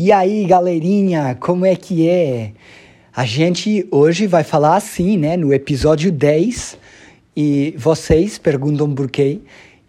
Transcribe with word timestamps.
E 0.00 0.12
aí, 0.12 0.44
galerinha, 0.44 1.36
como 1.40 1.66
é 1.66 1.74
que 1.74 2.08
é? 2.08 2.52
A 3.12 3.24
gente 3.24 3.84
hoje 3.90 4.28
vai 4.28 4.44
falar 4.44 4.76
assim, 4.76 5.16
né, 5.16 5.36
no 5.36 5.52
episódio 5.52 6.12
10, 6.12 6.78
e 7.36 7.74
vocês 7.76 8.38
perguntam 8.38 8.94
por 8.94 9.10
quê, 9.10 9.40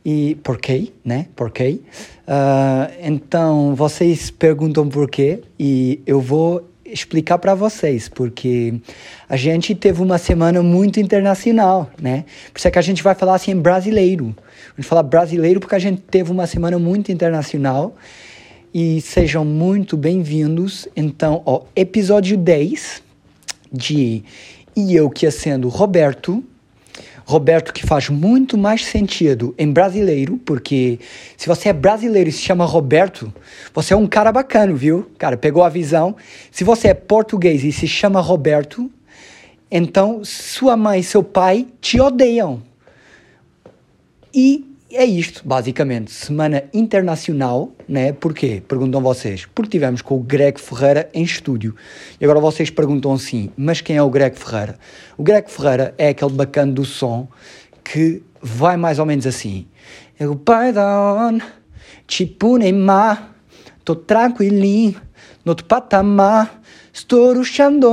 e 0.04 0.36
por 0.42 0.58
quê, 0.58 0.92
né, 1.06 1.28
por 1.36 1.52
quê? 1.52 1.82
Uh, 2.28 2.92
então, 3.04 3.76
vocês 3.76 4.32
perguntam 4.32 4.90
por 4.90 5.08
quê, 5.08 5.42
e 5.60 6.02
eu 6.08 6.20
vou 6.20 6.68
explicar 6.84 7.38
para 7.38 7.54
vocês, 7.54 8.10
porque 8.10 8.74
a 9.30 9.38
gente 9.38 9.76
teve 9.76 10.02
uma 10.02 10.18
semana 10.18 10.64
muito 10.64 11.00
internacional, 11.00 11.88
né? 12.02 12.26
Por 12.52 12.58
isso 12.58 12.68
é 12.68 12.72
que 12.72 12.80
a 12.80 12.82
gente 12.82 13.04
vai 13.04 13.14
falar 13.14 13.36
assim 13.36 13.52
em 13.52 13.62
brasileiro. 13.62 14.36
A 14.76 14.82
gente 14.82 14.90
fala 14.90 15.04
brasileiro 15.04 15.60
porque 15.60 15.76
a 15.76 15.80
gente 15.80 16.02
teve 16.02 16.32
uma 16.32 16.48
semana 16.48 16.80
muito 16.80 17.12
internacional. 17.12 17.96
E 18.72 19.02
sejam 19.02 19.44
muito 19.44 19.98
bem-vindos, 19.98 20.88
então, 20.96 21.42
ao 21.44 21.68
episódio 21.76 22.38
10 22.38 23.02
de 23.74 24.24
E 24.76 24.96
Eu 24.96 25.10
Que 25.10 25.32
Sendo 25.32 25.68
Roberto, 25.70 26.44
Roberto 27.26 27.74
que 27.74 27.84
faz 27.84 28.10
muito 28.10 28.60
mais 28.60 28.86
sentido 28.86 29.56
em 29.58 29.72
brasileiro, 29.72 30.38
porque 30.46 31.00
se 31.36 31.48
você 31.48 31.70
é 31.70 31.74
brasileiro 31.74 32.30
e 32.30 32.32
se 32.32 32.44
chama 32.44 32.64
Roberto, 32.64 33.34
você 33.74 33.96
é 33.96 33.98
um 33.98 34.06
cara 34.06 34.32
bacana, 34.32 34.72
viu? 34.72 35.10
Cara, 35.18 35.36
pegou 35.36 35.64
a 35.64 35.70
visão. 35.70 36.16
Se 36.52 36.64
você 36.64 36.90
é 36.90 36.94
português 36.94 37.64
e 37.64 37.72
se 37.72 37.88
chama 37.88 38.22
Roberto, 38.22 38.88
então 39.72 40.24
sua 40.24 40.78
mãe 40.78 41.00
e 41.00 41.04
seu 41.04 41.24
pai 41.24 41.66
te 41.82 42.00
odeiam. 42.00 42.62
E 44.32 44.69
é 44.92 45.06
isto, 45.06 45.48
basicamente. 45.48 46.12
Semana 46.12 46.64
internacional, 46.74 47.72
né? 47.88 48.12
Porquê? 48.12 48.62
Perguntam 48.68 49.02
vocês. 49.02 49.46
Porque 49.54 49.72
tivemos 49.72 50.02
com 50.02 50.16
o 50.16 50.20
Greg 50.20 50.60
Ferreira 50.60 51.10
em 51.14 51.24
estúdio. 51.24 51.76
E 52.20 52.26
agora 52.26 52.40
vocês 52.40 52.70
perguntam 52.70 53.14
assim: 53.14 53.52
mas 53.56 53.82
quem 53.82 53.98
é 53.98 54.02
o 54.02 54.10
Greg 54.10 54.38
Ferreira? 54.38 54.80
O 55.18 55.24
Greg 55.24 55.50
Ferreira 55.50 55.94
é 55.98 56.10
aquele 56.10 56.32
bacana 56.32 56.72
do 56.72 56.86
som 56.86 57.28
que 57.84 58.24
vai 58.42 58.78
mais 58.78 59.00
ou 59.00 59.06
menos 59.06 59.28
assim. 59.28 59.68
Eu, 60.20 60.42
tipo 62.08 62.58
Neymar, 62.58 63.36
tô 63.86 63.96
tranquilinho, 63.96 65.00
no 65.46 65.52
outro 65.52 65.66
patamar, 65.66 66.62
estou 66.92 67.34
ruxando, 67.34 67.88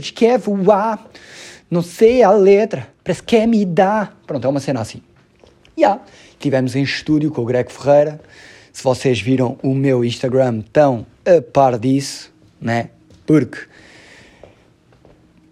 te 0.00 0.12
quer 0.12 0.38
voar, 0.38 1.06
não 1.70 1.82
sei 1.82 2.22
a 2.22 2.30
letra, 2.30 2.88
parece 3.02 3.22
que 3.22 3.46
me 3.46 3.64
dá. 3.64 4.10
Pronto, 4.26 4.46
é 4.46 4.50
uma 4.50 4.60
cena 4.60 4.80
assim. 4.80 5.00
Yeah. 5.78 6.02
Tivemos 6.40 6.74
em 6.74 6.82
estúdio 6.82 7.30
com 7.30 7.42
o 7.42 7.44
Greg 7.44 7.70
Ferreira. 7.70 8.20
Se 8.72 8.82
vocês 8.82 9.20
viram 9.20 9.56
o 9.62 9.72
meu 9.76 10.04
Instagram, 10.04 10.58
estão 10.58 11.06
a 11.24 11.40
par 11.40 11.78
disso, 11.78 12.32
né? 12.60 12.90
Porque 13.24 13.60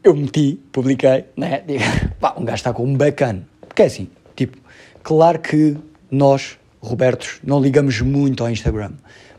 eu 0.02 0.16
meti, 0.16 0.58
publiquei, 0.72 1.26
né? 1.36 1.62
Pá, 2.18 2.34
um 2.36 2.44
gajo 2.44 2.56
está 2.56 2.72
com 2.72 2.84
um 2.84 2.96
bacana. 2.96 3.46
Porque 3.68 3.82
é 3.82 3.84
assim, 3.84 4.08
tipo, 4.34 4.58
claro 5.04 5.38
que 5.38 5.76
nós, 6.10 6.58
Robertos, 6.80 7.38
não 7.44 7.60
ligamos 7.60 8.00
muito 8.00 8.42
ao 8.42 8.50
Instagram. 8.50 8.94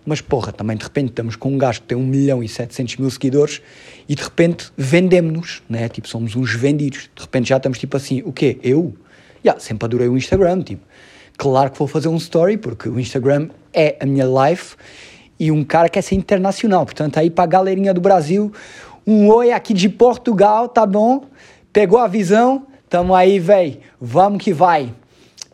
Mas 0.06 0.22
porra, 0.22 0.54
também 0.54 0.78
de 0.78 0.86
repente 0.86 1.10
estamos 1.10 1.36
com 1.36 1.50
um 1.50 1.58
gajo 1.58 1.82
que 1.82 1.88
tem 1.88 1.98
1 1.98 2.06
milhão 2.06 2.42
e 2.42 2.48
700 2.48 2.96
mil 2.96 3.10
seguidores 3.12 3.62
e 4.08 4.16
de 4.16 4.24
repente 4.24 4.72
vendemos-nos, 4.78 5.62
né? 5.70 5.90
Tipo, 5.90 6.08
somos 6.08 6.34
uns 6.34 6.56
vendidos. 6.56 7.10
De 7.14 7.24
repente 7.24 7.50
já 7.50 7.58
estamos 7.58 7.78
tipo 7.78 7.98
assim, 7.98 8.22
o 8.24 8.32
quê? 8.32 8.58
Eu? 8.64 8.96
Yeah, 9.48 9.60
sempre 9.60 9.86
adorei 9.86 10.08
o 10.08 10.18
Instagram, 10.18 10.62
tipo, 10.62 10.86
claro 11.38 11.72
que 11.72 11.80
vou 11.80 11.88
fazer 11.88 12.08
um 12.08 12.18
story, 12.18 12.58
porque 12.58 12.90
o 12.90 13.00
Instagram 13.00 13.50
é 13.74 13.98
a 14.00 14.06
minha 14.06 14.26
life 14.26 14.76
e 15.40 15.52
um 15.52 15.64
cara 15.64 15.90
quer 15.90 16.02
ser 16.02 16.16
internacional, 16.16 16.86
portanto, 16.86 17.18
aí 17.18 17.30
para 17.30 17.44
a 17.44 17.48
galerinha 17.48 17.94
do 17.94 18.02
Brasil, 18.02 18.52
um 19.06 19.30
oi 19.30 19.52
aqui 19.52 19.74
de 19.74 19.90
Portugal, 19.90 20.68
tá 20.68 20.86
bom? 20.86 21.26
Pegou 21.72 22.00
a 22.00 22.08
visão? 22.08 22.68
Tamo 22.90 23.14
aí, 23.14 23.40
véi, 23.40 23.80
vamos 24.00 24.44
que 24.44 24.54
vai. 24.54 24.94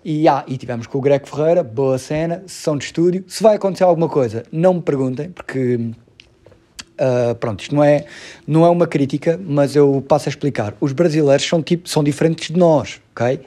E, 0.06 0.28
ah, 0.28 0.44
e 0.48 0.58
tivemos 0.58 0.86
com 0.86 0.98
o 0.98 1.02
Greg 1.02 1.28
Ferreira, 1.28 1.64
boa 1.64 1.98
cena, 1.98 2.44
sessão 2.46 2.78
de 2.78 2.86
estúdio. 2.86 3.24
Se 3.28 3.42
vai 3.42 3.56
acontecer 3.56 3.84
alguma 3.84 4.10
coisa, 4.10 4.44
não 4.52 4.76
me 4.76 4.82
perguntem, 4.82 5.30
porque 5.30 5.80
Uh, 6.94 7.34
pronto, 7.36 7.60
isto 7.62 7.74
não 7.74 7.84
é, 7.84 8.06
não 8.46 8.64
é 8.64 8.70
uma 8.70 8.86
crítica, 8.86 9.40
mas 9.44 9.76
eu 9.76 10.04
passo 10.08 10.30
a 10.30 10.32
explicar. 10.32 10.76
Os 10.80 10.94
brasileiros 10.94 11.46
são, 11.46 11.62
tipo, 11.62 11.90
são 11.90 12.04
diferentes 12.04 12.50
de 12.50 12.58
nós, 12.58 13.02
ok? 13.12 13.42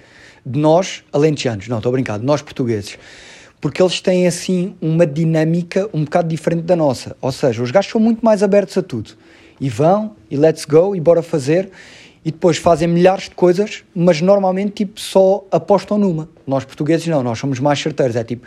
De 0.47 0.61
nós 0.61 1.03
alentejanos, 1.13 1.67
não, 1.67 1.79
estou 1.79 1.91
a 1.91 1.93
brincar, 1.93 2.21
de 2.21 2.25
nós 2.25 2.41
portugueses. 2.41 2.97
Porque 3.61 3.83
eles 3.83 4.01
têm 4.01 4.29
assim 4.29 4.77
uma 4.81 5.05
dinâmica 5.05 5.89
um 5.93 6.05
bocado 6.05 6.29
diferente 6.29 6.63
da 6.63 6.77
nossa. 6.77 7.17
Ou 7.21 7.33
seja, 7.33 7.61
os 7.61 7.73
gajos 7.73 7.91
são 7.91 8.01
muito 8.01 8.25
mais 8.25 8.43
abertos 8.43 8.79
a 8.79 8.83
tudo. 8.83 9.11
E 9.61 9.69
vão, 9.69 10.15
e 10.31 10.37
let's 10.37 10.65
go, 10.65 10.95
e 10.95 11.01
bora 11.01 11.21
fazer. 11.23 11.71
E 12.25 12.31
depois 12.31 12.59
fazem 12.59 12.87
milhares 12.87 13.25
de 13.25 13.31
coisas, 13.31 13.83
mas 13.95 14.21
normalmente 14.21 14.85
tipo 14.85 15.01
só 15.01 15.45
apostam 15.51 15.99
numa. 15.99 16.29
Nós 16.47 16.65
portugueses 16.65 17.07
não, 17.09 17.23
nós 17.23 17.39
somos 17.39 17.59
mais 17.59 17.81
certeiros. 17.81 18.15
É 18.15 18.23
tipo, 18.23 18.47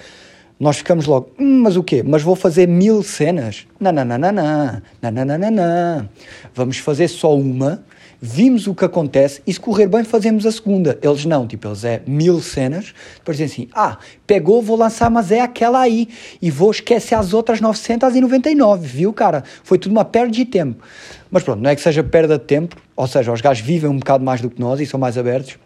nós 0.59 0.77
ficamos 0.77 1.05
logo, 1.05 1.31
hum, 1.39 1.61
mas 1.63 1.75
o 1.75 1.83
quê? 1.83 2.03
Mas 2.05 2.21
vou 2.21 2.35
fazer 2.35 2.67
mil 2.67 3.01
cenas? 3.01 3.65
Não, 3.79 3.91
não, 3.91 4.05
não, 4.05 4.17
não, 4.17 4.31
não, 4.31 4.81
não, 5.01 5.25
não, 5.25 5.37
não, 5.37 5.51
não. 5.51 6.09
Vamos 6.53 6.77
fazer 6.77 7.07
só 7.07 7.35
uma 7.35 7.83
vimos 8.21 8.67
o 8.67 8.75
que 8.75 8.83
acontece 8.83 9.41
e 9.47 9.53
se 9.53 9.59
correr 9.59 9.87
bem 9.87 10.03
fazemos 10.03 10.45
a 10.45 10.51
segunda. 10.51 10.99
Eles 11.01 11.25
não, 11.25 11.47
tipo, 11.47 11.67
eles 11.67 11.83
é 11.83 12.01
mil 12.05 12.41
cenas, 12.41 12.93
depois 13.17 13.37
dizem 13.37 13.63
assim, 13.65 13.71
ah, 13.73 13.97
pegou, 14.27 14.61
vou 14.61 14.77
lançar, 14.77 15.09
mas 15.09 15.31
é 15.31 15.41
aquela 15.41 15.79
aí, 15.79 16.07
e 16.41 16.51
vou 16.51 16.71
esquecer 16.71 17.15
as 17.15 17.33
outras 17.33 17.61
999, 17.61 18.87
viu, 18.87 19.13
cara? 19.13 19.43
Foi 19.63 19.77
tudo 19.77 19.91
uma 19.91 20.05
perda 20.05 20.31
de 20.31 20.45
tempo. 20.45 20.83
Mas 21.31 21.43
pronto, 21.43 21.61
não 21.61 21.69
é 21.69 21.75
que 21.75 21.81
seja 21.81 22.03
perda 22.03 22.37
de 22.37 22.45
tempo, 22.45 22.75
ou 22.95 23.07
seja, 23.07 23.31
os 23.31 23.41
gajos 23.41 23.65
vivem 23.65 23.89
um 23.89 23.97
bocado 23.97 24.23
mais 24.23 24.41
do 24.41 24.49
que 24.49 24.59
nós 24.59 24.79
e 24.79 24.85
são 24.85 24.99
mais 24.99 25.17
abertos. 25.17 25.57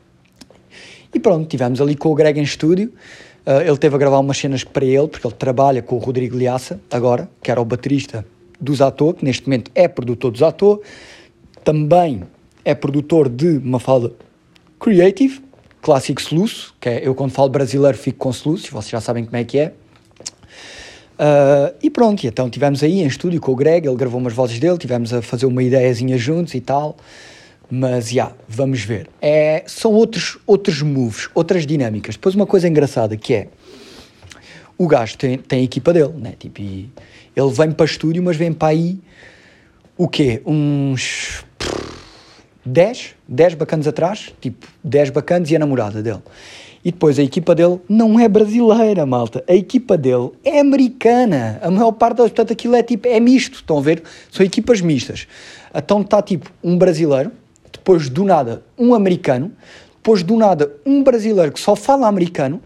E 1.14 1.20
pronto, 1.20 1.48
tivemos 1.48 1.80
ali 1.80 1.96
com 1.96 2.10
o 2.10 2.16
Greg 2.16 2.40
em 2.40 2.44
estúdio, 2.44 2.92
uh, 3.46 3.62
ele 3.62 3.78
teve 3.78 3.96
a 3.96 3.98
gravar 3.98 4.20
umas 4.20 4.38
cenas 4.38 4.64
para 4.64 4.86
ele, 4.86 5.08
porque 5.08 5.26
ele 5.26 5.36
trabalha 5.36 5.82
com 5.82 5.96
o 5.96 6.00
Rodrigo 6.00 6.36
Liaça, 6.36 6.80
agora, 6.92 7.30
que 7.42 7.50
era 7.50 7.62
o 7.62 7.66
baterista 7.66 8.26
dos 8.60 8.82
Atô, 8.82 9.14
que 9.14 9.24
neste 9.24 9.48
momento 9.48 9.70
é 9.76 9.88
produtor 9.88 10.32
dos 10.32 10.42
Atô, 10.42 10.82
também 11.64 12.24
é 12.66 12.74
produtor 12.74 13.30
de 13.30 13.60
Mafalda 13.60 14.12
Creative, 14.80 15.42
clássico 15.82 16.22
soluço, 16.22 16.74
que 16.80 16.90
é 16.90 17.08
eu 17.08 17.14
quando 17.14 17.32
falo 17.32 17.50
brasileiro 17.50 17.98
fico 17.98 18.18
com 18.20 18.34
soluços, 18.34 18.70
vocês 18.70 18.92
já 18.92 19.02
sabem 19.02 19.26
como 19.26 19.38
é 19.38 19.44
que 19.44 19.60
é. 19.60 19.74
Uh, 21.14 21.76
e 21.82 21.90
pronto, 21.90 22.26
então 22.26 22.50
tivemos 22.50 22.82
aí 22.82 23.02
em 23.02 23.06
estúdio 23.06 23.40
com 23.40 23.52
o 23.52 23.56
Greg, 23.56 23.88
ele 23.88 23.96
gravou 23.96 24.20
umas 24.20 24.34
vozes 24.34 24.60
dele, 24.60 24.78
tivemos 24.78 25.14
a 25.14 25.22
fazer 25.22 25.46
uma 25.46 25.62
ideiazinha 25.62 26.18
juntos 26.18 26.54
e 26.54 26.62
tal. 26.62 26.98
Mas 27.70 28.10
já, 28.10 28.12
yeah, 28.12 28.36
vamos 28.48 28.82
ver. 28.82 29.10
É, 29.22 29.64
são 29.66 29.94
outros, 29.94 30.38
outros 30.46 30.82
moves, 30.82 31.30
outras 31.34 31.66
dinâmicas. 31.66 32.16
Depois 32.16 32.36
uma 32.36 32.46
coisa 32.46 32.68
engraçada 32.68 33.18
que 33.18 33.34
é 33.34 33.48
o 34.78 34.88
gajo 34.88 35.18
tem, 35.18 35.38
tem 35.38 35.62
a 35.62 35.64
equipa 35.64 35.94
dele, 35.94 36.14
né? 36.18 36.34
Tipo, 36.38 36.62
ele 36.62 37.52
vem 37.52 37.72
para 37.72 37.86
estúdio, 37.86 38.22
mas 38.22 38.36
vem 38.36 38.52
para 38.52 38.70
aí 38.70 39.00
o 39.98 40.08
quê? 40.08 40.42
Uns 40.46 41.46
10, 42.66 43.16
10 43.28 43.54
bacanas 43.56 43.88
atrás, 43.88 44.34
tipo 44.40 44.68
10 44.84 45.10
bacanas 45.10 45.52
e 45.52 45.56
a 45.56 45.60
namorada 45.60 46.02
dele. 46.02 46.22
E 46.86 46.92
depois 46.92 47.18
a 47.18 47.24
equipa 47.24 47.56
dele 47.56 47.80
não 47.88 48.20
é 48.20 48.28
brasileira, 48.28 49.06
malta. 49.06 49.44
A 49.48 49.56
equipa 49.56 49.98
dele 49.98 50.32
é 50.44 50.60
americana. 50.60 51.60
A 51.62 51.72
maior 51.72 51.94
parte 51.94 52.18
deles, 52.18 52.32
portanto, 52.32 52.52
aquilo 52.52 52.76
é 52.76 52.84
tipo, 52.84 53.08
é 53.08 53.20
misto. 53.22 53.56
Estão 53.56 53.78
a 53.78 53.82
ver? 53.82 54.04
São 54.30 54.46
equipas 54.46 54.82
mistas. 54.82 55.26
Então 55.74 56.02
está 56.02 56.22
tipo 56.22 56.52
um 56.62 56.78
brasileiro, 56.78 57.32
depois 57.72 58.10
do 58.10 58.26
nada 58.26 58.64
um 58.78 58.94
americano, 58.94 59.52
depois 59.96 60.24
do 60.24 60.36
nada 60.36 60.76
um 60.86 61.02
brasileiro 61.02 61.54
que 61.54 61.60
só 61.60 61.76
fala 61.76 62.08
americano, 62.08 62.62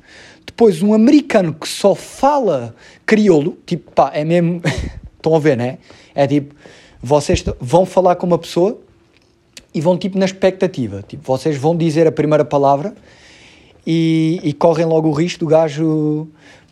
depois 0.46 0.82
um 0.82 0.94
americano 0.94 1.54
que 1.54 1.68
só 1.68 1.94
fala 1.94 2.76
crioulo. 3.06 3.56
Tipo, 3.68 3.92
pá, 3.92 4.12
é 4.14 4.26
mesmo. 4.26 4.62
Estão 5.16 5.36
a 5.36 5.40
ver, 5.40 5.58
né? 5.58 5.78
É 6.16 6.26
tipo, 6.26 6.56
vocês 7.02 7.44
vão 7.60 7.86
falar 7.86 8.16
com 8.16 8.26
uma 8.26 8.38
pessoa 8.38 8.80
e 9.78 9.82
vão 9.82 9.96
tipo 9.96 10.18
na 10.18 10.26
expectativa. 10.26 11.04
Tipo, 11.08 11.24
vocês 11.24 11.56
vão 11.56 11.78
dizer 11.78 12.08
a 12.08 12.12
primeira 12.12 12.44
palavra 12.44 12.96
e, 13.86 14.40
e 14.44 14.52
correm 14.52 14.88
logo 14.88 15.08
o 15.08 15.12
risco 15.12 15.42
do 15.42 15.48
gajo 15.48 16.28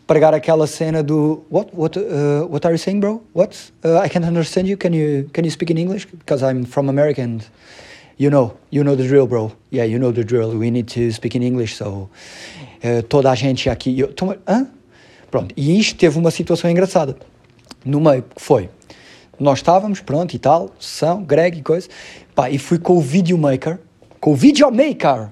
pregar 0.08 0.34
aquela 0.34 0.66
cena 0.66 1.04
do 1.04 1.44
what 1.48 1.70
what 1.72 1.98
uh, 1.98 2.46
what 2.50 2.66
are 2.66 2.74
you 2.74 2.78
saying 2.78 2.98
bro? 2.98 3.22
What? 3.32 3.56
Uh, 3.84 4.04
I 4.04 4.08
can't 4.08 4.26
understand 4.26 4.68
you. 4.68 4.76
Can 4.76 4.92
you 4.92 5.30
can 5.32 5.44
you 5.44 5.50
speak 5.52 5.70
in 5.70 5.78
English? 5.78 6.06
Because 6.06 6.42
I'm 6.42 6.64
from 6.64 6.88
America 6.88 7.22
and 7.22 7.44
you 8.18 8.28
know 8.28 8.56
you 8.70 8.82
know 8.82 8.96
the 8.96 9.06
drill 9.06 9.28
bro. 9.28 9.52
Yeah 9.70 9.84
you 9.84 10.00
know 10.00 10.12
the 10.12 10.24
drill. 10.24 10.50
We 10.58 10.72
need 10.72 10.88
to 10.94 11.12
speak 11.12 11.36
in 11.36 11.42
English 11.44 11.76
so 11.76 12.08
uh, 12.82 13.02
toda 13.08 13.30
a 13.30 13.36
gente 13.36 13.70
aqui 13.70 14.00
eu, 14.00 14.12
toma, 14.12 14.36
pronto. 15.30 15.54
E 15.56 15.78
isto 15.78 15.96
teve 15.96 16.18
uma 16.18 16.32
situação 16.32 16.68
engraçada. 16.68 17.16
No 17.84 18.00
meio 18.00 18.24
que 18.24 18.42
foi 18.42 18.68
nós 19.38 19.58
estávamos, 19.58 20.00
pronto 20.00 20.34
e 20.34 20.38
tal, 20.38 20.70
sessão, 20.78 21.22
Greg 21.22 21.58
e 21.58 21.62
coisa, 21.62 21.88
pá, 22.34 22.50
e 22.50 22.58
fui 22.58 22.78
com 22.78 22.96
o 22.96 23.00
videomaker, 23.00 23.78
com 24.20 24.32
o 24.32 24.34
videomaker 24.34 25.28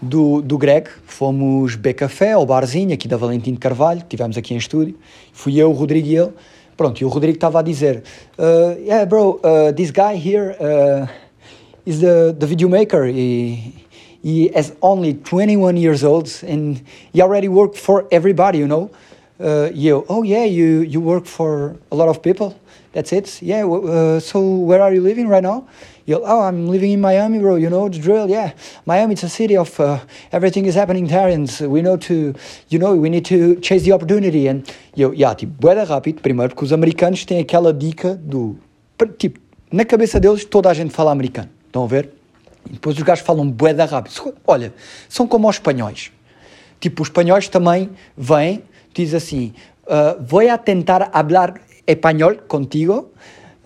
do, 0.00 0.42
do 0.42 0.58
Greg, 0.58 0.88
fomos 1.06 1.74
beber 1.74 1.94
café 1.94 2.32
ao 2.32 2.44
barzinho 2.44 2.92
aqui 2.92 3.08
da 3.08 3.16
Valentim 3.16 3.52
de 3.52 3.58
Carvalho, 3.58 4.02
tivemos 4.08 4.36
aqui 4.36 4.54
em 4.54 4.56
estúdio, 4.56 4.96
fui 5.32 5.58
eu, 5.58 5.70
o 5.70 5.72
Rodrigo 5.72 6.06
e 6.06 6.16
ele, 6.16 6.32
Pronto, 6.76 7.00
e 7.00 7.04
o 7.06 7.08
Rodrigo 7.08 7.36
estava 7.36 7.60
a 7.60 7.62
dizer: 7.62 8.02
uh, 8.38 8.78
Yeah, 8.78 9.06
bro, 9.06 9.40
uh, 9.42 9.72
this 9.72 9.90
guy 9.90 10.14
here 10.14 10.54
uh, 10.60 11.06
is 11.86 12.00
the, 12.00 12.34
the 12.38 12.46
video 12.46 12.68
maker. 12.68 13.06
He, 13.06 13.72
has 14.54 14.72
only 14.82 15.14
21 15.14 15.76
years 15.76 16.02
old 16.02 16.28
and 16.42 16.82
he 17.12 17.22
already 17.22 17.48
worked 17.48 17.78
for 17.78 18.06
everybody, 18.10 18.58
you 18.58 18.66
know. 18.66 18.90
Uh, 19.38 19.70
you, 19.72 20.04
oh, 20.08 20.22
yeah, 20.22 20.44
you, 20.44 20.80
you 20.80 21.00
work 21.00 21.26
for 21.26 21.76
a 21.92 21.94
lot 21.94 22.08
of 22.08 22.22
people. 22.22 22.54
That's 22.92 23.12
it. 23.12 23.42
Yeah, 23.42 23.66
uh, 23.66 24.20
so 24.20 24.40
where 24.40 24.82
are 24.82 24.92
you 24.92 25.02
living 25.02 25.28
right 25.28 25.42
now? 25.42 25.66
you 26.06 26.22
oh, 26.24 26.42
I'm 26.42 26.68
living 26.68 26.92
in 26.92 27.00
Miami, 27.00 27.38
bro. 27.40 27.56
You 27.56 27.68
know 27.68 27.88
the 27.88 27.98
drill. 27.98 28.30
Yeah, 28.30 28.52
Miami. 28.86 29.14
It's 29.14 29.24
a 29.24 29.28
city 29.28 29.56
of 29.56 29.78
uh, 29.80 29.98
everything 30.32 30.66
is 30.66 30.76
happening 30.76 31.06
there, 31.06 31.28
and 31.28 31.50
we 31.68 31.82
know 31.82 31.96
to, 31.96 32.32
you 32.68 32.78
know, 32.78 32.94
we 32.94 33.10
need 33.10 33.24
to 33.26 33.56
chase 33.56 33.82
the 33.82 33.92
opportunity. 33.92 34.46
And 34.46 34.62
eu, 34.96 35.12
yeah, 35.12 35.34
tipo, 35.34 35.52
boeda 35.60 35.84
rápido. 35.84 36.22
Primeiro, 36.22 36.54
porque 36.54 36.64
os 36.64 36.72
americanos 36.72 37.24
têm 37.24 37.40
aquela 37.40 37.72
dica 37.72 38.14
do, 38.14 38.56
tipo, 39.18 39.40
na 39.70 39.84
cabeça 39.84 40.20
deles 40.20 40.44
toda 40.44 40.70
a 40.70 40.74
gente 40.74 40.94
fala 40.94 41.10
americano. 41.10 41.50
Estão 41.66 41.82
a 41.82 41.86
ver? 41.88 42.10
E 42.70 42.74
depois 42.74 42.96
os 42.96 43.02
gajos 43.02 43.24
falam 43.24 43.50
boeda 43.50 43.84
rápido. 43.84 44.34
Olha, 44.46 44.72
são 45.08 45.26
como 45.26 45.48
os 45.48 45.56
espanhóis. 45.56 46.12
Tipo, 46.78 47.02
os 47.02 47.08
espanhóis 47.08 47.48
também 47.48 47.90
vêm, 48.16 48.62
diz 48.94 49.12
assim, 49.12 49.52
uh, 49.86 50.22
vou 50.22 50.48
a 50.48 50.56
tentar 50.56 51.10
hablar 51.12 51.54
espanhol 51.86 52.46
contigo. 52.46 53.12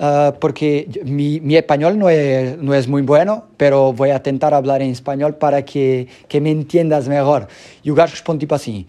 Uh, 0.01 0.33
porque 0.41 0.89
mi, 1.05 1.41
mi, 1.41 1.57
español 1.57 1.99
no 1.99 2.09
es, 2.09 2.57
no 2.57 2.73
es 2.73 2.89
muy 2.89 3.03
bueno, 3.03 3.45
pero 3.59 3.93
voy 3.93 4.09
a 4.09 4.17
intentar 4.17 4.55
hablar 4.55 4.81
en 4.81 4.93
español 4.93 5.35
para 5.35 5.63
que, 5.63 6.09
que 6.27 6.41
me 6.41 6.51
entiendas 6.51 7.07
mejor. 7.07 7.49
Y 7.83 7.91
o 7.91 7.95
gajo 7.95 8.13
responde 8.13 8.41
tipo 8.41 8.55
assim, 8.55 8.87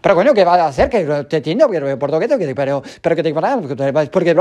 pero 0.00 0.14
coño, 0.14 0.32
¿qué 0.32 0.42
vas 0.42 0.58
a 0.60 0.68
hacer? 0.68 0.88
Que 0.88 1.04
te 1.28 1.36
entiendo, 1.36 1.68
pero 1.68 1.98
portugués, 1.98 2.30
pero, 2.56 2.82
pero 3.02 3.14
que 3.14 3.22
te 3.22 3.34
porque, 3.34 4.08
porque 4.10 4.34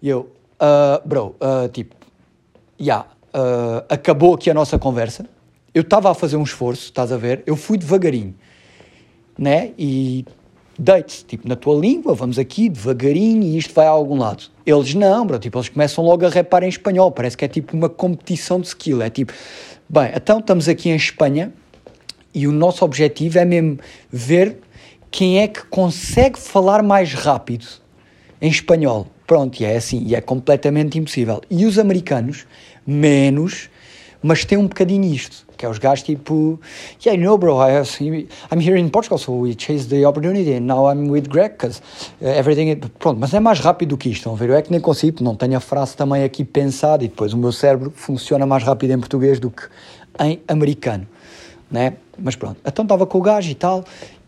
eu, 0.00 0.28
uh, 0.60 1.06
bro, 1.06 1.36
uh, 1.40 1.68
tipo, 1.68 1.94
já, 2.78 3.06
yeah, 3.32 3.84
acabou 3.88 4.34
aqui 4.34 4.50
a 4.50 4.54
nossa 4.54 4.78
conversa, 4.78 5.26
eu 5.74 5.82
estava 5.82 6.10
a 6.10 6.14
fazer 6.14 6.36
um 6.36 6.42
esforço, 6.42 6.84
estás 6.84 7.12
a 7.12 7.16
ver, 7.16 7.42
eu 7.46 7.56
fui 7.56 7.76
devagarinho, 7.76 8.34
né, 9.38 9.72
e 9.78 10.24
deite 10.78 11.24
tipo, 11.24 11.48
na 11.48 11.56
tua 11.56 11.78
língua, 11.78 12.14
vamos 12.14 12.38
aqui 12.38 12.68
devagarinho 12.68 13.42
e 13.42 13.58
isto 13.58 13.74
vai 13.74 13.86
a 13.86 13.90
algum 13.90 14.16
lado. 14.16 14.44
Eles 14.64 14.94
não, 14.94 15.26
bro, 15.26 15.38
tipo, 15.38 15.58
eles 15.58 15.68
começam 15.68 16.04
logo 16.04 16.24
a 16.24 16.28
repar 16.28 16.62
em 16.62 16.68
espanhol, 16.68 17.10
parece 17.10 17.36
que 17.36 17.44
é 17.44 17.48
tipo 17.48 17.76
uma 17.76 17.88
competição 17.88 18.60
de 18.60 18.68
skill, 18.68 19.02
é 19.02 19.10
tipo, 19.10 19.32
bem, 19.88 20.10
então 20.14 20.38
estamos 20.38 20.68
aqui 20.68 20.88
em 20.88 20.96
Espanha 20.96 21.52
e 22.32 22.46
o 22.46 22.52
nosso 22.52 22.84
objetivo 22.84 23.38
é 23.38 23.44
mesmo 23.44 23.78
ver 24.10 24.58
quem 25.10 25.40
é 25.40 25.48
que 25.48 25.64
consegue 25.66 26.38
falar 26.38 26.82
mais 26.82 27.12
rápido 27.12 27.66
em 28.40 28.48
espanhol. 28.48 29.06
Pronto, 29.26 29.60
e 29.60 29.64
é 29.64 29.76
assim, 29.76 30.04
e 30.06 30.14
é 30.14 30.20
completamente 30.20 30.98
impossível. 30.98 31.42
E 31.50 31.66
os 31.66 31.78
americanos, 31.78 32.46
menos, 32.86 33.68
mas 34.22 34.44
tem 34.44 34.58
um 34.58 34.66
bocadinho 34.66 35.04
isto, 35.04 35.46
que 35.56 35.64
é 35.64 35.68
os 35.68 35.78
gajos 35.78 36.04
tipo, 36.04 36.60
yeah, 37.04 37.20
you 37.20 37.28
know, 37.28 37.38
bro, 37.38 37.56
I 37.56 37.76
have, 37.76 37.88
I'm 38.52 38.60
here 38.60 38.78
in 38.78 38.88
Portugal, 38.88 39.18
so 39.18 39.32
we 39.32 39.54
chased 39.56 39.90
the 39.90 40.06
opportunity, 40.06 40.54
and 40.54 40.66
now 40.66 40.90
I'm 40.90 41.08
with 41.08 41.28
Greg, 41.28 41.52
because 41.52 41.80
uh, 42.20 42.26
everything, 42.26 42.74
pronto, 42.98 43.18
mas 43.20 43.32
é 43.32 43.40
mais 43.40 43.60
rápido 43.60 43.90
do 43.90 43.96
que 43.96 44.08
isto, 44.08 44.20
estão 44.20 44.32
a 44.34 44.36
ver? 44.36 44.50
Eu 44.50 44.56
é 44.56 44.62
que 44.62 44.70
nem 44.70 44.80
consigo, 44.80 45.22
não 45.22 45.34
tenho 45.34 45.56
a 45.56 45.60
frase 45.60 45.96
também 45.96 46.24
aqui 46.24 46.44
pensada, 46.44 47.04
e 47.04 47.08
depois 47.08 47.32
o 47.32 47.36
meu 47.36 47.52
cérebro 47.52 47.92
funciona 47.94 48.44
mais 48.46 48.62
rápido 48.62 48.92
em 48.92 48.98
português 48.98 49.38
do 49.38 49.50
que 49.50 49.62
em 50.20 50.40
americano, 50.48 51.06
né? 51.70 51.94
Mas 52.18 52.34
pronto, 52.34 52.56
então 52.66 52.84
estava 52.84 53.06
com 53.06 53.18
o 53.18 53.22
gajo 53.22 53.50
e 53.50 53.54
tal, 53.54 53.84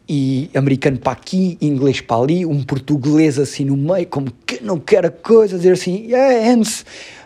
e 0.08 0.50
americano 0.54 0.98
para 0.98 1.12
aqui, 1.12 1.56
inglês 1.60 2.00
para 2.00 2.20
ali, 2.20 2.44
um 2.44 2.62
português 2.64 3.38
assim 3.38 3.64
no 3.64 3.76
meio, 3.76 4.06
como 4.08 4.32
que 4.44 4.62
não 4.62 4.78
quer 4.78 5.06
a 5.06 5.10
coisa, 5.10 5.56
dizer 5.56 5.72
assim, 5.72 6.04
yeah, 6.06 6.48
hence 6.48 6.84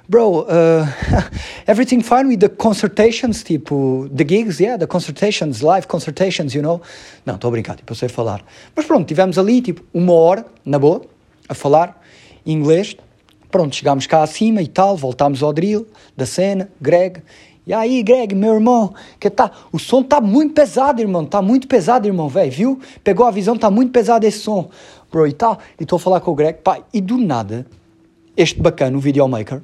bro, 0.09 0.41
uh, 0.41 0.87
everything 1.67 2.03
fine 2.03 2.29
with 2.29 2.41
the 2.41 2.49
consultations, 2.49 3.43
tipo, 3.43 4.09
the 4.15 4.25
gigs, 4.25 4.61
yeah, 4.61 4.77
the 4.77 4.87
consultations, 4.87 5.63
live 5.63 5.89
consultations, 5.89 6.55
you 6.55 6.63
know? 6.63 6.81
Não, 7.25 7.37
estou 7.37 7.49
a 7.49 7.51
brincar, 7.53 7.77
tipo, 7.77 7.93
eu 7.93 7.97
sei 7.97 8.09
falar. 8.09 8.45
Mas 8.75 8.85
pronto, 8.85 9.07
tivemos 9.07 9.39
ali, 9.39 9.61
tipo, 9.61 9.83
uma 9.93 10.13
hora, 10.13 10.47
na 10.65 10.79
boa, 10.79 11.03
a 11.49 11.55
falar 11.55 12.01
inglês. 12.45 12.97
Pronto, 13.51 13.75
chegámos 13.75 14.07
cá 14.07 14.23
acima 14.23 14.61
e 14.61 14.67
tal, 14.67 14.97
voltámos 14.97 15.43
ao 15.43 15.53
drill 15.53 15.87
da 16.17 16.27
cena, 16.27 16.69
Greg. 16.81 17.23
E 17.67 17.73
aí, 17.73 18.03
Greg, 18.03 18.35
meu 18.35 18.55
irmão, 18.55 18.93
que 19.19 19.31
tá, 19.31 19.51
o 19.73 19.79
som 19.79 20.03
tá 20.03 20.21
muito 20.21 20.53
pesado, 20.53 21.01
irmão, 21.01 21.25
tá 21.25 21.41
muito 21.41 21.67
pesado, 21.67 22.07
irmão, 22.07 22.29
velho, 22.29 22.51
viu? 22.53 22.81
Pegou 23.03 23.25
a 23.25 23.31
visão, 23.31 23.57
tá 23.57 23.71
muito 23.71 23.91
pesado 23.91 24.27
esse 24.27 24.41
som, 24.41 24.69
bro, 25.11 25.27
e 25.27 25.33
tal. 25.33 25.59
E 25.81 25.85
estou 25.85 25.97
a 25.97 26.01
falar 26.01 26.21
com 26.21 26.33
o 26.33 26.35
Greg, 26.35 26.59
pá, 26.63 26.81
e 26.93 27.01
do 27.01 27.17
nada, 27.17 27.67
este 28.37 28.61
bacana, 28.61 28.99
o 28.99 29.01
videomaker, 29.01 29.63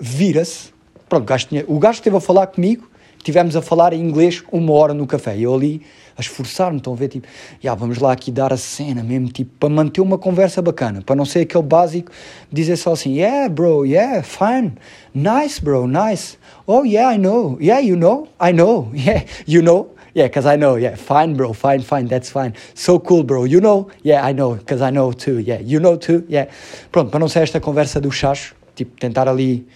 vira-se. 0.00 0.70
Pronto, 1.08 1.24
o 1.24 1.26
gajo, 1.26 1.46
tinha, 1.48 1.64
o 1.66 1.78
gajo 1.78 1.98
esteve 1.98 2.16
a 2.16 2.20
falar 2.20 2.46
comigo, 2.46 2.88
tivemos 3.22 3.56
a 3.56 3.62
falar 3.62 3.92
em 3.92 4.00
inglês 4.00 4.42
uma 4.50 4.72
hora 4.72 4.94
no 4.94 5.06
café. 5.06 5.38
Eu 5.38 5.54
ali 5.54 5.82
a 6.16 6.20
esforçar-me, 6.20 6.78
estão 6.78 6.92
a 6.92 6.96
ver, 6.96 7.08
tipo, 7.08 7.26
yeah, 7.64 7.78
vamos 7.78 7.98
lá 7.98 8.12
aqui 8.12 8.30
dar 8.30 8.52
a 8.52 8.56
cena 8.56 9.02
mesmo, 9.02 9.28
tipo, 9.28 9.50
para 9.58 9.68
manter 9.70 10.00
uma 10.00 10.18
conversa 10.18 10.60
bacana, 10.60 11.02
para 11.02 11.16
não 11.16 11.24
ser 11.24 11.40
aquele 11.40 11.64
básico, 11.64 12.12
dizer 12.52 12.76
só 12.76 12.92
assim, 12.92 13.18
yeah, 13.18 13.48
bro, 13.48 13.86
yeah, 13.86 14.22
fine, 14.22 14.74
nice, 15.14 15.62
bro, 15.62 15.86
nice, 15.86 16.36
oh, 16.66 16.84
yeah, 16.84 17.14
I 17.14 17.18
know, 17.18 17.56
yeah, 17.60 17.80
you 17.80 17.96
know, 17.96 18.28
I 18.38 18.52
know, 18.52 18.90
yeah, 18.94 19.24
you 19.46 19.62
know, 19.62 19.88
yeah, 20.14 20.28
because 20.28 20.46
I 20.46 20.56
know, 20.56 20.76
yeah, 20.76 20.94
fine, 20.96 21.34
bro, 21.34 21.54
fine, 21.54 21.80
fine, 21.80 22.06
that's 22.06 22.30
fine, 22.30 22.52
so 22.74 22.98
cool, 22.98 23.22
bro, 23.22 23.44
you 23.44 23.60
know, 23.60 23.88
yeah, 24.02 24.22
I 24.22 24.32
know, 24.32 24.56
because 24.56 24.82
I 24.82 24.90
know 24.90 25.12
too, 25.12 25.38
yeah, 25.38 25.60
you 25.60 25.80
know 25.80 25.96
too, 25.96 26.24
yeah. 26.28 26.48
Pronto, 26.92 27.10
para 27.10 27.20
não 27.20 27.28
ser 27.28 27.42
esta 27.42 27.60
conversa 27.60 28.00
do 28.00 28.10
chacho, 28.10 28.54
tipo, 28.80 28.98
tentar 28.98 29.28
ali 29.28 29.66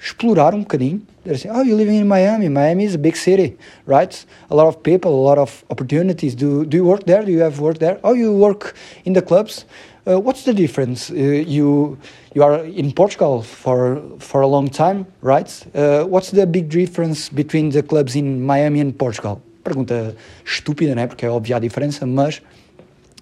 explorar 0.00 0.54
um 0.54 0.60
bocadinho. 0.60 1.02
They're 1.24 1.38
saying, 1.38 1.56
oh, 1.56 1.62
you're 1.62 1.76
living 1.76 1.96
in 1.96 2.06
Miami. 2.06 2.48
Miami 2.50 2.84
is 2.84 2.94
a 2.94 2.98
big 2.98 3.16
city, 3.16 3.56
right? 3.86 4.14
A 4.50 4.54
lot 4.54 4.68
of 4.68 4.82
people, 4.82 5.10
a 5.10 5.24
lot 5.30 5.38
of 5.38 5.64
opportunities. 5.70 6.34
Do, 6.34 6.66
do 6.66 6.76
you 6.76 6.84
work 6.84 7.04
there? 7.04 7.24
Do 7.24 7.32
you 7.32 7.40
have 7.40 7.60
work 7.60 7.78
there? 7.78 7.98
Oh, 8.04 8.12
you 8.12 8.30
work 8.32 8.74
in 9.06 9.14
the 9.14 9.22
clubs? 9.22 9.64
Uh, 10.06 10.20
what's 10.20 10.44
the 10.44 10.52
difference? 10.52 11.10
Uh, 11.10 11.14
you 11.14 11.96
you 12.34 12.42
are 12.42 12.62
in 12.64 12.92
Portugal 12.92 13.40
for 13.40 14.02
for 14.18 14.42
a 14.42 14.46
long 14.46 14.68
time, 14.68 15.06
right? 15.22 15.48
Uh, 15.74 16.04
what's 16.04 16.30
the 16.30 16.46
big 16.46 16.68
difference 16.68 17.30
between 17.30 17.70
the 17.70 17.82
clubs 17.82 18.14
in 18.14 18.44
Miami 18.44 18.80
and 18.80 18.92
Portugal? 18.98 19.40
Pergunta 19.64 20.14
estúpida, 20.44 20.94
né? 20.94 21.06
Porque 21.06 21.24
é 21.24 21.30
óbvia 21.30 21.56
a 21.56 21.58
diferença, 21.58 22.04
mas 22.04 22.42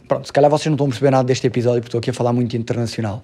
pronto, 0.08 0.26
se 0.26 0.32
calhar 0.32 0.50
vocês 0.50 0.66
não 0.66 0.74
estão 0.74 0.86
a 0.86 0.90
perceber 0.90 1.10
nada 1.12 1.24
deste 1.24 1.46
episódio 1.46 1.80
porque 1.82 1.90
estou 1.90 2.00
aqui 2.00 2.10
a 2.10 2.12
falar 2.12 2.32
muito 2.32 2.56
internacional 2.56 3.22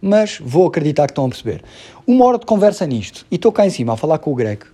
mas 0.00 0.38
vou 0.40 0.66
acreditar 0.66 1.06
que 1.06 1.12
estão 1.12 1.26
a 1.26 1.28
perceber. 1.28 1.62
Uma 2.06 2.24
hora 2.24 2.38
de 2.38 2.46
conversa 2.46 2.86
nisto, 2.86 3.26
e 3.30 3.36
estou 3.36 3.52
cá 3.52 3.66
em 3.66 3.70
cima 3.70 3.94
a 3.94 3.96
falar 3.96 4.18
com 4.18 4.32
o 4.32 4.34
Greg, 4.34 4.64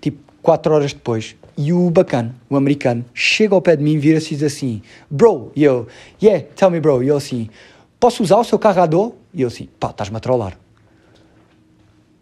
tipo, 0.00 0.18
quatro 0.42 0.74
horas 0.74 0.92
depois, 0.92 1.36
e 1.56 1.72
o 1.72 1.90
bacana, 1.90 2.34
o 2.48 2.56
americano, 2.56 3.04
chega 3.12 3.54
ao 3.54 3.60
pé 3.60 3.76
de 3.76 3.82
mim, 3.82 3.98
vira-se 3.98 4.34
e 4.34 4.36
diz 4.36 4.42
assim, 4.44 4.82
bro, 5.10 5.52
e 5.54 5.64
eu, 5.64 5.86
yeah, 6.22 6.44
tell 6.56 6.70
me 6.70 6.80
bro, 6.80 7.02
e 7.02 7.08
eu 7.08 7.16
assim, 7.16 7.50
posso 7.98 8.22
usar 8.22 8.38
o 8.38 8.44
seu 8.44 8.58
carregador? 8.58 9.12
E 9.34 9.42
eu 9.42 9.48
assim, 9.48 9.68
pá, 9.78 9.90
estás-me 9.90 10.16
a 10.16 10.20
trollar. 10.20 10.58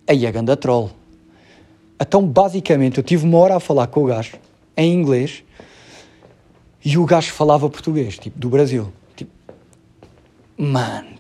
Aí 0.06 0.26
a 0.26 0.30
ganda 0.30 0.56
troll. 0.56 0.90
Então, 2.00 2.26
basicamente, 2.26 2.98
eu 2.98 3.04
tive 3.04 3.24
uma 3.24 3.38
hora 3.38 3.56
a 3.56 3.60
falar 3.60 3.86
com 3.88 4.04
o 4.04 4.06
gajo, 4.06 4.36
em 4.76 4.92
inglês, 4.92 5.44
e 6.84 6.96
o 6.96 7.04
gajo 7.04 7.32
falava 7.32 7.68
português, 7.68 8.18
tipo, 8.18 8.38
do 8.38 8.48
Brasil. 8.48 8.92
Tipo, 9.14 9.30
mano, 10.56 11.17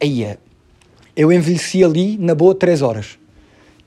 aí 0.00 0.36
eu 1.16 1.32
envelheci 1.32 1.82
ali 1.82 2.16
na 2.16 2.34
boa 2.34 2.54
3 2.54 2.80
horas. 2.80 3.18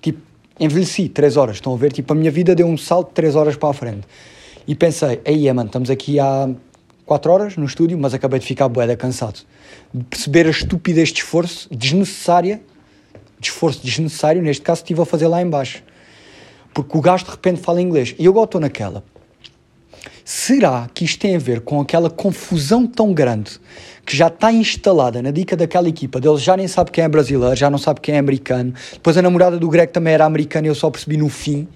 Tipo, 0.01 0.19
envelheci 0.59 1.07
3 1.07 1.37
horas. 1.37 1.55
Estão 1.55 1.73
a 1.73 1.77
ver? 1.77 1.93
Tipo, 1.93 2.11
a 2.11 2.15
minha 2.15 2.29
vida 2.29 2.53
deu 2.53 2.67
um 2.67 2.77
salto 2.77 3.07
de 3.07 3.13
3 3.13 3.35
horas 3.35 3.55
para 3.55 3.69
a 3.69 3.73
frente. 3.73 4.05
E 4.67 4.75
pensei, 4.75 5.21
aí, 5.25 5.51
mano, 5.53 5.67
estamos 5.67 5.89
aqui 5.89 6.19
há 6.19 6.49
4 7.05 7.31
horas 7.31 7.55
no 7.55 7.65
estúdio, 7.65 7.97
mas 7.97 8.13
acabei 8.13 8.39
de 8.39 8.45
ficar 8.45 8.67
boeda 8.67 8.97
cansado. 8.97 9.39
De 9.93 10.03
perceber 10.03 10.45
a 10.47 10.49
estupidez 10.49 11.09
de 11.09 11.19
esforço 11.19 11.67
desnecessária, 11.73 12.61
de 13.39 13.47
esforço 13.47 13.81
desnecessário, 13.81 14.41
neste 14.41 14.61
caso, 14.61 14.81
estive 14.81 15.01
a 15.01 15.05
fazer 15.05 15.27
lá 15.27 15.41
embaixo. 15.41 15.83
Porque 16.73 16.97
o 16.97 17.01
gajo 17.01 17.25
de 17.25 17.31
repente 17.31 17.61
fala 17.61 17.81
inglês. 17.81 18.13
E 18.19 18.25
eu 18.25 18.31
agora 18.31 18.45
estou 18.45 18.59
naquela. 18.59 19.03
Será 20.25 20.89
que 20.93 21.05
isto 21.05 21.19
tem 21.19 21.35
a 21.35 21.39
ver 21.39 21.61
com 21.61 21.79
aquela 21.81 22.09
confusão 22.09 22.85
tão 22.85 23.13
grande 23.13 23.59
que 24.05 24.15
já 24.15 24.27
está 24.27 24.51
instalada 24.51 25.21
na 25.21 25.31
dica 25.31 25.55
daquela 25.55 25.87
equipa, 25.87 26.19
deles 26.19 26.41
já 26.41 26.57
nem 26.57 26.67
sabe 26.67 26.91
quem 26.91 27.03
é 27.03 27.07
brasileiro, 27.07 27.55
já 27.55 27.69
não 27.69 27.77
sabe 27.77 28.01
quem 28.01 28.15
é 28.15 28.17
americano. 28.17 28.73
Depois 28.93 29.17
a 29.17 29.21
namorada 29.21 29.57
do 29.57 29.69
Greg 29.69 29.91
também 29.91 30.13
era 30.13 30.25
americana 30.25 30.67
e 30.67 30.69
eu 30.69 30.75
só 30.75 30.89
percebi 30.89 31.17
no 31.17 31.29
fim. 31.29 31.67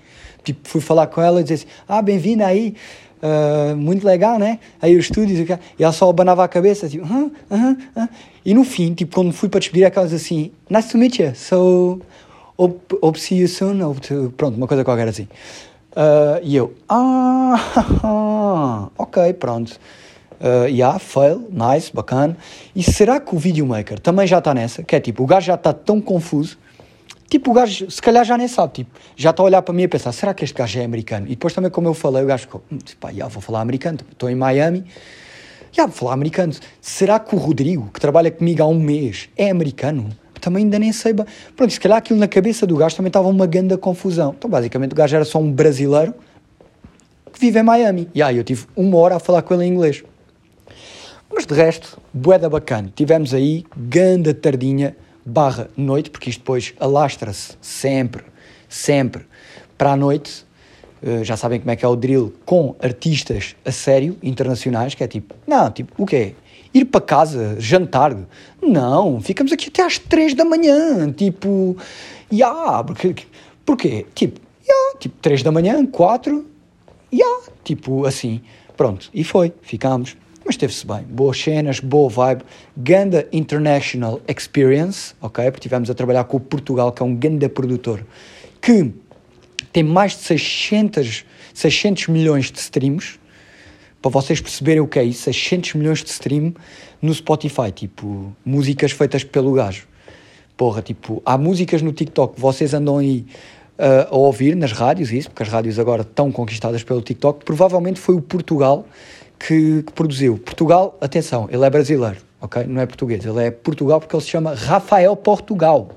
Tipo, 0.44 0.68
fui 0.68 0.82
falar 0.82 1.08
com 1.08 1.22
ela 1.22 1.42
e 1.42 1.44
disse 1.44 1.66
assim: 1.66 1.84
Ah, 1.88 2.02
bem-vinda 2.02 2.46
aí, 2.46 2.76
uh, 3.22 3.76
muito 3.76 4.06
legal, 4.06 4.38
né? 4.38 4.60
Aí 4.82 4.96
os 4.96 5.06
estúdios 5.06 5.40
e 5.40 5.84
ela 5.84 5.92
só 5.92 6.10
abanava 6.10 6.44
a 6.44 6.48
cabeça, 6.48 6.88
tipo, 6.88 7.06
uh, 7.06 7.32
uh, 7.50 8.04
uh, 8.04 8.10
e 8.46 8.54
no 8.54 8.64
fim, 8.64 8.94
tipo, 8.94 9.16
quando 9.16 9.34
fui 9.34 9.50
para 9.50 9.60
despedir, 9.60 9.86
aquelas 9.86 10.14
assim: 10.14 10.52
Nice 10.70 10.90
to 10.90 10.98
meet 10.98 11.20
you, 11.20 11.34
so 11.36 12.00
hope, 12.58 12.98
hope 13.02 13.20
see 13.20 13.40
you 13.40 13.48
soon, 13.48 13.80
to... 13.96 14.34
pronto, 14.38 14.56
uma 14.56 14.68
coisa 14.68 14.84
qualquer 14.84 15.08
assim. 15.08 15.28
Uh, 15.92 16.40
e 16.44 16.56
eu, 16.56 16.74
ah, 16.90 18.90
ok, 18.98 19.34
pronto. 19.34 19.80
Uh, 20.40 20.68
yeah, 20.68 21.00
fail, 21.00 21.48
nice, 21.50 21.94
bacana. 21.94 22.38
E 22.76 22.84
será 22.84 23.20
que 23.20 23.34
o 23.34 23.38
videomaker 23.38 24.00
também 24.00 24.28
já 24.28 24.40
está 24.40 24.54
nessa? 24.54 24.84
Que 24.84 24.96
é 24.96 25.00
tipo, 25.00 25.24
o 25.24 25.26
gajo 25.26 25.48
já 25.48 25.56
está 25.56 25.72
tão 25.74 26.02
confuso, 26.02 26.58
tipo, 27.30 27.52
o 27.52 27.54
gajo 27.54 27.90
se 27.90 28.02
calhar 28.02 28.26
já 28.26 28.38
nem 28.38 28.48
sabe, 28.48 28.74
tipo, 28.74 29.00
já 29.16 29.30
está 29.30 29.42
a 29.42 29.46
olhar 29.46 29.62
para 29.62 29.74
mim 29.74 29.84
e 29.84 29.86
a 29.86 29.90
pensar, 29.90 30.12
será 30.12 30.34
que 30.34 30.44
este 30.44 30.56
gajo 30.56 30.80
é 30.80 30.84
americano? 30.84 31.26
E 31.28 31.30
depois 31.30 31.54
também, 31.54 31.72
como 31.72 31.88
eu 31.88 31.94
falei, 31.94 32.24
o 32.24 32.28
gajo 32.28 32.44
ficou, 32.44 32.64
hum, 32.72 32.78
pá, 33.00 33.10
yeah, 33.10 33.32
vou 33.32 33.42
falar 33.42 33.62
americano, 33.62 34.00
estou 34.12 34.30
em 34.30 34.36
Miami, 34.36 34.84
yeah, 35.74 35.92
vou 35.92 35.92
falar 35.92 36.14
americano. 36.14 36.54
Será 36.82 37.20
que 37.20 37.34
o 37.34 37.38
Rodrigo, 37.38 37.90
que 37.94 38.00
trabalha 38.00 38.30
comigo 38.30 38.62
há 38.62 38.68
um 38.68 38.80
mês, 38.80 39.30
é 39.38 39.50
americano? 39.50 40.10
Também 40.42 40.64
ainda 40.64 40.78
nem 40.78 40.92
sei. 40.92 41.12
Pronto, 41.56 41.72
se 41.74 41.80
calhar 41.80 41.98
aquilo 41.98 42.20
na 42.20 42.28
cabeça 42.28 42.68
do 42.68 42.76
gajo 42.76 42.96
também 42.96 43.08
estava 43.08 43.28
uma 43.28 43.48
grande 43.48 43.76
confusão. 43.78 44.36
Então, 44.38 44.48
basicamente, 44.48 44.92
o 44.92 44.96
gajo 44.96 45.16
era 45.16 45.26
só 45.26 45.40
um 45.40 45.52
brasileiro 45.52 46.14
que 47.34 47.40
vive 47.40 47.60
em 47.60 47.64
Miami. 47.64 48.08
E 48.14 48.22
aí 48.22 48.38
eu 48.38 48.44
tive 48.44 48.68
uma 48.76 48.98
hora 48.98 49.16
a 49.16 49.20
falar 49.20 49.42
com 49.42 49.56
ele 49.56 49.66
em 49.66 49.74
inglês. 49.74 50.04
Mas 51.36 51.46
de 51.46 51.54
resto, 51.54 52.02
boeda 52.14 52.50
bacana. 52.50 52.90
Tivemos 52.96 53.34
aí 53.34 53.66
ganda 53.76 54.34
tardinha 54.34 54.96
barra 55.26 55.70
noite, 55.76 56.10
porque 56.10 56.30
isto 56.30 56.40
depois 56.40 56.74
alastra-se 56.80 57.58
sempre, 57.60 58.24
sempre 58.70 59.26
para 59.78 59.92
a 59.92 59.96
noite. 59.98 60.46
Uh, 61.04 61.26
já 61.26 61.36
sabem 61.36 61.60
como 61.60 61.72
é 61.72 61.76
que 61.76 61.84
é 61.84 61.88
o 61.90 61.96
drill 61.98 62.34
com 62.46 62.74
artistas 62.80 63.54
a 63.66 63.72
sério, 63.72 64.18
internacionais, 64.24 64.96
que 64.96 65.04
é 65.04 65.08
tipo, 65.08 65.36
não, 65.46 65.70
tipo, 65.70 65.92
o 66.02 66.06
quê? 66.06 66.36
Ir 66.74 66.86
para 66.86 67.02
casa, 67.02 67.58
jantar? 67.60 68.16
Não, 68.62 69.20
ficamos 69.20 69.52
aqui 69.52 69.68
até 69.68 69.84
às 69.84 70.00
três 70.00 70.34
da 70.34 70.46
manhã, 70.46 71.12
tipo, 71.12 71.76
ya, 72.32 72.48
yeah, 72.48 72.82
porque, 72.82 73.14
porquê? 73.66 74.06
Tipo, 74.16 74.40
yeah, 74.66 75.00
tipo, 75.00 75.16
três 75.22 75.44
da 75.44 75.52
manhã, 75.52 75.86
quatro, 75.86 76.46
ya, 77.12 77.26
yeah, 77.26 77.48
tipo, 77.62 78.06
assim, 78.06 78.40
pronto, 78.78 79.10
e 79.14 79.22
foi, 79.26 79.52
ficámos 79.62 80.16
mas 80.46 80.56
teve-se 80.56 80.86
bem. 80.86 81.02
Boas 81.10 81.42
cenas, 81.42 81.80
boa 81.80 82.08
vibe, 82.08 82.44
ganda 82.78 83.28
international 83.34 84.22
experience, 84.28 85.16
ok? 85.20 85.46
Porque 85.46 85.58
estivemos 85.58 85.90
a 85.90 85.96
trabalhar 85.96 86.24
com 86.26 86.38
o 86.38 86.40
Portugal, 86.40 86.92
que 86.92 87.02
é 87.02 87.06
um 87.06 87.16
ganda 87.16 87.50
produtor, 87.50 88.06
que 88.62 88.94
tem 89.74 89.84
mais 89.84 90.12
de 90.12 90.20
600, 90.20 91.26
600 91.52 92.08
milhões 92.10 92.52
de 92.52 92.60
streams, 92.60 93.20
para 94.02 94.12
vocês 94.12 94.40
perceberem 94.40 94.82
o 94.82 94.88
que 94.88 95.00
é 95.00 95.04
isso, 95.04 95.24
600 95.24 95.74
milhões 95.74 96.04
de 96.04 96.12
stream 96.12 96.54
no 97.02 97.12
Spotify, 97.12 97.72
tipo, 97.74 98.32
músicas 98.46 98.92
feitas 98.92 99.24
pelo 99.24 99.52
gajo. 99.54 99.88
Porra, 100.56 100.84
tipo, 100.84 101.24
há 101.26 101.40
músicas 101.40 101.82
no 101.82 101.92
TikTok 101.92 102.36
que 102.36 102.40
vocês 102.40 102.74
andam 102.76 103.00
aí 103.00 103.26
uh, 103.80 104.14
a 104.14 104.16
ouvir 104.16 104.56
nas 104.56 104.72
rádios, 104.72 105.12
isso, 105.12 105.30
porque 105.30 105.42
as 105.42 105.50
rádios 105.50 105.80
agora 105.80 106.04
estão 106.04 106.32
conquistadas 106.32 106.84
pelo 106.84 107.02
TikTok, 107.02 107.44
provavelmente 107.44 108.00
foi 108.00 108.14
o 108.14 108.22
Portugal 108.22 108.86
que, 109.40 109.84
que, 109.84 109.92
produziu. 109.94 110.38
Portugal, 110.38 110.98
atenção, 111.02 111.48
ele 111.52 111.64
é 111.64 111.70
brasileiro, 111.70 112.18
ok? 112.42 112.64
Não 112.66 112.82
é 112.82 112.86
português, 112.86 113.26
ele 113.26 113.44
é 113.44 113.52
Portugal 113.52 114.00
porque 114.00 114.16
ele 114.16 114.24
se 114.24 114.30
chama 114.30 114.54
Rafael 114.54 115.16
Portugal. 115.16 115.90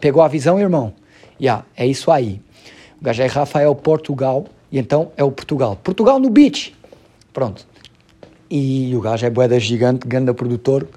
Pegou 0.00 0.22
a 0.22 0.28
visão, 0.28 0.58
irmão? 0.58 0.94
Yeah, 1.40 1.64
é 1.76 1.86
isso 1.86 2.10
aí. 2.10 2.40
O 3.00 3.04
gajo 3.04 3.22
é 3.22 3.26
Rafael 3.26 3.74
Portugal 3.74 4.46
e 4.70 4.78
então 4.78 5.12
é 5.16 5.24
o 5.24 5.30
Portugal. 5.30 5.76
Portugal 5.76 6.18
no 6.18 6.30
beach! 6.30 6.74
Pronto. 7.32 7.66
E 8.50 8.92
o 8.96 9.00
gajo 9.00 9.24
é 9.24 9.30
boeda 9.30 9.58
gigante, 9.60 10.06
grande 10.06 10.32
produtor. 10.34 10.88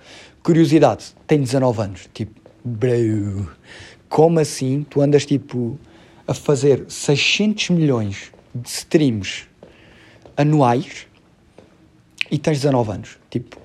Curiosidade, 0.41 1.13
tem 1.27 1.39
19 1.39 1.81
anos. 1.81 2.09
Tipo, 2.13 2.39
bro, 2.63 3.49
como 4.09 4.39
assim 4.39 4.85
tu 4.89 5.01
andas 5.01 5.25
tipo 5.25 5.77
a 6.27 6.33
fazer 6.33 6.85
600 6.87 7.69
milhões 7.69 8.31
de 8.53 8.69
streams 8.69 9.47
anuais 10.37 11.07
e 12.33 12.39
tens 12.39 12.57
19 12.57 12.91
anos. 12.91 13.19
Tipo, 13.29 13.57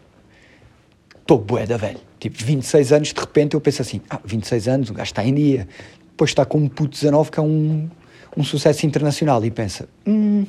estou 1.19 1.39
bué 1.39 1.65
da 1.65 1.79
velho. 1.79 1.99
Tipo, 2.21 2.37
26 2.45 2.93
anos, 2.93 3.13
de 3.15 3.19
repente 3.19 3.55
eu 3.55 3.61
penso 3.63 3.81
assim, 3.81 4.03
ah, 4.11 4.21
26 4.23 4.69
anos, 4.69 4.91
o 4.91 4.93
gajo 4.93 5.11
está 5.11 5.25
em 5.25 5.33
dia. 5.33 5.67
Depois 6.11 6.31
está 6.31 6.45
com 6.45 6.59
um 6.59 6.69
puto 6.69 6.91
19 6.91 7.31
que 7.31 7.41
é 7.41 7.43
um, 7.43 7.89
um 8.37 8.45
sucesso 8.45 8.85
internacional 8.85 9.43
e 9.43 9.51
pensa, 9.51 9.89
hum, 10.07 10.45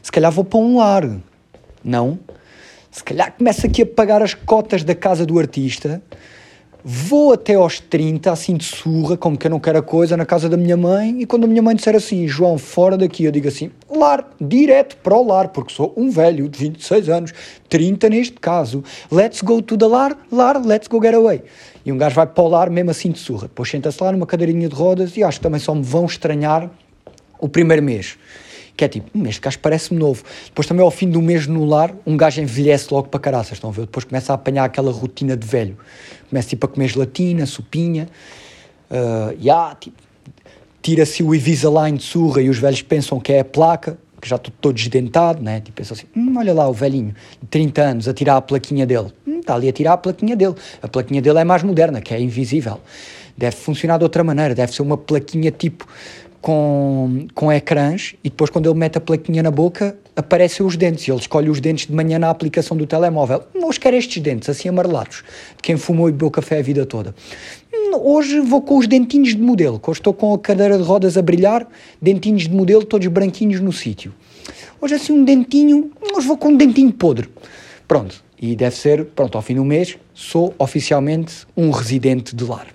se 0.00 0.12
calhar 0.12 0.30
vou 0.30 0.44
para 0.44 0.60
um 0.60 0.78
lar. 0.78 1.18
Não. 1.82 2.20
Se 2.92 3.02
calhar 3.02 3.32
começa 3.36 3.66
aqui 3.66 3.82
a 3.82 3.86
pagar 3.86 4.22
as 4.22 4.34
cotas 4.34 4.84
da 4.84 4.94
casa 4.94 5.26
do 5.26 5.36
artista 5.36 6.00
Vou 6.90 7.34
até 7.34 7.52
aos 7.52 7.80
30, 7.80 8.32
assim 8.32 8.56
de 8.56 8.64
surra, 8.64 9.14
como 9.14 9.36
que 9.36 9.46
eu 9.46 9.50
não 9.50 9.60
quero 9.60 9.76
a 9.76 9.82
coisa, 9.82 10.16
na 10.16 10.24
casa 10.24 10.48
da 10.48 10.56
minha 10.56 10.74
mãe, 10.74 11.20
e 11.20 11.26
quando 11.26 11.44
a 11.44 11.46
minha 11.46 11.60
mãe 11.60 11.76
disser 11.76 11.94
assim, 11.94 12.26
João, 12.26 12.56
fora 12.56 12.96
daqui, 12.96 13.24
eu 13.24 13.30
digo 13.30 13.46
assim, 13.46 13.70
lar, 13.94 14.26
direto 14.40 14.96
para 14.96 15.14
o 15.14 15.22
lar, 15.22 15.48
porque 15.48 15.74
sou 15.74 15.92
um 15.98 16.08
velho 16.08 16.48
de 16.48 16.58
26 16.58 17.10
anos, 17.10 17.34
30 17.68 18.08
neste 18.08 18.40
caso, 18.40 18.82
let's 19.12 19.42
go 19.42 19.60
to 19.60 19.76
the 19.76 19.84
lar, 19.84 20.16
lar, 20.32 20.64
let's 20.64 20.88
go 20.88 20.98
get 20.98 21.12
away. 21.12 21.42
E 21.84 21.92
um 21.92 21.98
gajo 21.98 22.14
vai 22.14 22.26
para 22.26 22.42
o 22.42 22.48
lar 22.48 22.70
mesmo 22.70 22.90
assim 22.90 23.10
de 23.10 23.18
surra, 23.18 23.48
depois 23.48 23.68
senta-se 23.68 24.02
lá 24.02 24.10
numa 24.10 24.26
cadeirinha 24.26 24.66
de 24.66 24.74
rodas 24.74 25.14
e 25.14 25.22
acho 25.22 25.40
que 25.40 25.42
também 25.42 25.60
só 25.60 25.74
me 25.74 25.82
vão 25.82 26.06
estranhar 26.06 26.70
o 27.38 27.50
primeiro 27.50 27.82
mês 27.82 28.16
que 28.78 28.84
é 28.84 28.88
tipo, 28.88 29.10
hum, 29.12 29.26
este 29.26 29.40
gajo 29.40 29.58
parece-me 29.58 29.98
novo. 29.98 30.22
Depois 30.46 30.66
também 30.66 30.84
ao 30.84 30.90
fim 30.90 31.10
do 31.10 31.20
mês 31.20 31.48
no 31.48 31.64
lar, 31.64 31.92
um 32.06 32.16
gajo 32.16 32.40
envelhece 32.40 32.94
logo 32.94 33.08
para 33.08 33.18
caraças, 33.18 33.54
estão 33.54 33.70
a 33.70 33.72
ver? 33.72 33.82
Depois 33.82 34.04
começa 34.04 34.32
a 34.32 34.36
apanhar 34.36 34.64
aquela 34.64 34.92
rotina 34.92 35.36
de 35.36 35.44
velho. 35.44 35.76
Começa 36.30 36.48
tipo 36.48 36.64
a 36.64 36.68
comer 36.68 36.86
gelatina, 36.86 37.44
sopinha, 37.44 38.08
uh, 38.88 39.36
yeah, 39.42 39.74
tipo, 39.74 39.96
tira-se 40.80 41.24
o 41.24 41.34
Invisalign 41.34 41.98
de 41.98 42.04
surra 42.04 42.40
e 42.40 42.48
os 42.48 42.58
velhos 42.58 42.80
pensam 42.80 43.18
que 43.18 43.32
é 43.32 43.40
a 43.40 43.44
placa, 43.44 43.98
que 44.20 44.28
já 44.28 44.36
estou 44.36 44.52
todo 44.60 44.76
desdentado, 44.76 45.42
né? 45.42 45.60
Tipo, 45.60 45.78
pensam 45.78 45.96
assim, 45.96 46.06
hum, 46.16 46.34
olha 46.38 46.54
lá 46.54 46.68
o 46.68 46.72
velhinho 46.72 47.16
de 47.42 47.48
30 47.48 47.82
anos 47.82 48.08
a 48.08 48.14
tirar 48.14 48.36
a 48.36 48.40
plaquinha 48.40 48.86
dele. 48.86 49.08
Hum, 49.26 49.40
está 49.40 49.56
ali 49.56 49.68
a 49.68 49.72
tirar 49.72 49.94
a 49.94 49.96
plaquinha 49.96 50.36
dele. 50.36 50.54
A 50.80 50.86
plaquinha 50.86 51.20
dele 51.20 51.40
é 51.40 51.44
mais 51.44 51.64
moderna, 51.64 52.00
que 52.00 52.14
é 52.14 52.20
invisível. 52.20 52.80
Deve 53.36 53.56
funcionar 53.56 53.98
de 53.98 54.04
outra 54.04 54.22
maneira, 54.22 54.54
deve 54.54 54.72
ser 54.72 54.82
uma 54.82 54.96
plaquinha 54.96 55.50
tipo 55.50 55.84
com, 56.40 57.26
com 57.34 57.52
ecrãs 57.52 58.14
e 58.22 58.30
depois 58.30 58.50
quando 58.50 58.68
ele 58.68 58.78
mete 58.78 58.98
a 58.98 59.00
plaquinha 59.00 59.42
na 59.42 59.50
boca 59.50 59.96
aparecem 60.14 60.64
os 60.64 60.76
dentes 60.76 61.06
e 61.06 61.10
ele 61.10 61.20
escolhe 61.20 61.50
os 61.50 61.60
dentes 61.60 61.86
de 61.86 61.92
manhã 61.92 62.18
na 62.18 62.30
aplicação 62.30 62.76
do 62.76 62.86
telemóvel. 62.86 63.44
Hoje 63.54 63.80
quero 63.80 63.96
estes 63.96 64.22
dentes 64.22 64.48
assim 64.48 64.68
amarelados, 64.68 65.22
de 65.56 65.62
quem 65.62 65.76
fumou 65.76 66.08
e 66.08 66.12
bebeu 66.12 66.30
café 66.30 66.58
a 66.58 66.62
vida 66.62 66.84
toda. 66.86 67.14
Hoje 68.00 68.40
vou 68.40 68.62
com 68.62 68.78
os 68.78 68.86
dentinhos 68.86 69.30
de 69.30 69.40
modelo, 69.40 69.80
hoje 69.84 70.00
estou 70.00 70.14
com 70.14 70.34
a 70.34 70.38
cadeira 70.38 70.76
de 70.76 70.84
rodas 70.84 71.16
a 71.16 71.22
brilhar, 71.22 71.66
dentinhos 72.00 72.42
de 72.42 72.50
modelo 72.50 72.84
todos 72.84 73.06
branquinhos 73.06 73.60
no 73.60 73.72
sítio. 73.72 74.14
Hoje 74.80 74.94
assim 74.94 75.12
um 75.12 75.24
dentinho, 75.24 75.90
hoje 76.14 76.26
vou 76.26 76.36
com 76.36 76.48
um 76.48 76.56
dentinho 76.56 76.92
podre. 76.92 77.28
Pronto, 77.86 78.22
e 78.40 78.54
deve 78.54 78.76
ser, 78.76 79.04
pronto, 79.06 79.36
ao 79.36 79.42
fim 79.42 79.54
do 79.54 79.64
mês, 79.64 79.98
sou 80.14 80.54
oficialmente 80.58 81.46
um 81.56 81.70
residente 81.70 82.36
de 82.36 82.44
lar. 82.44 82.68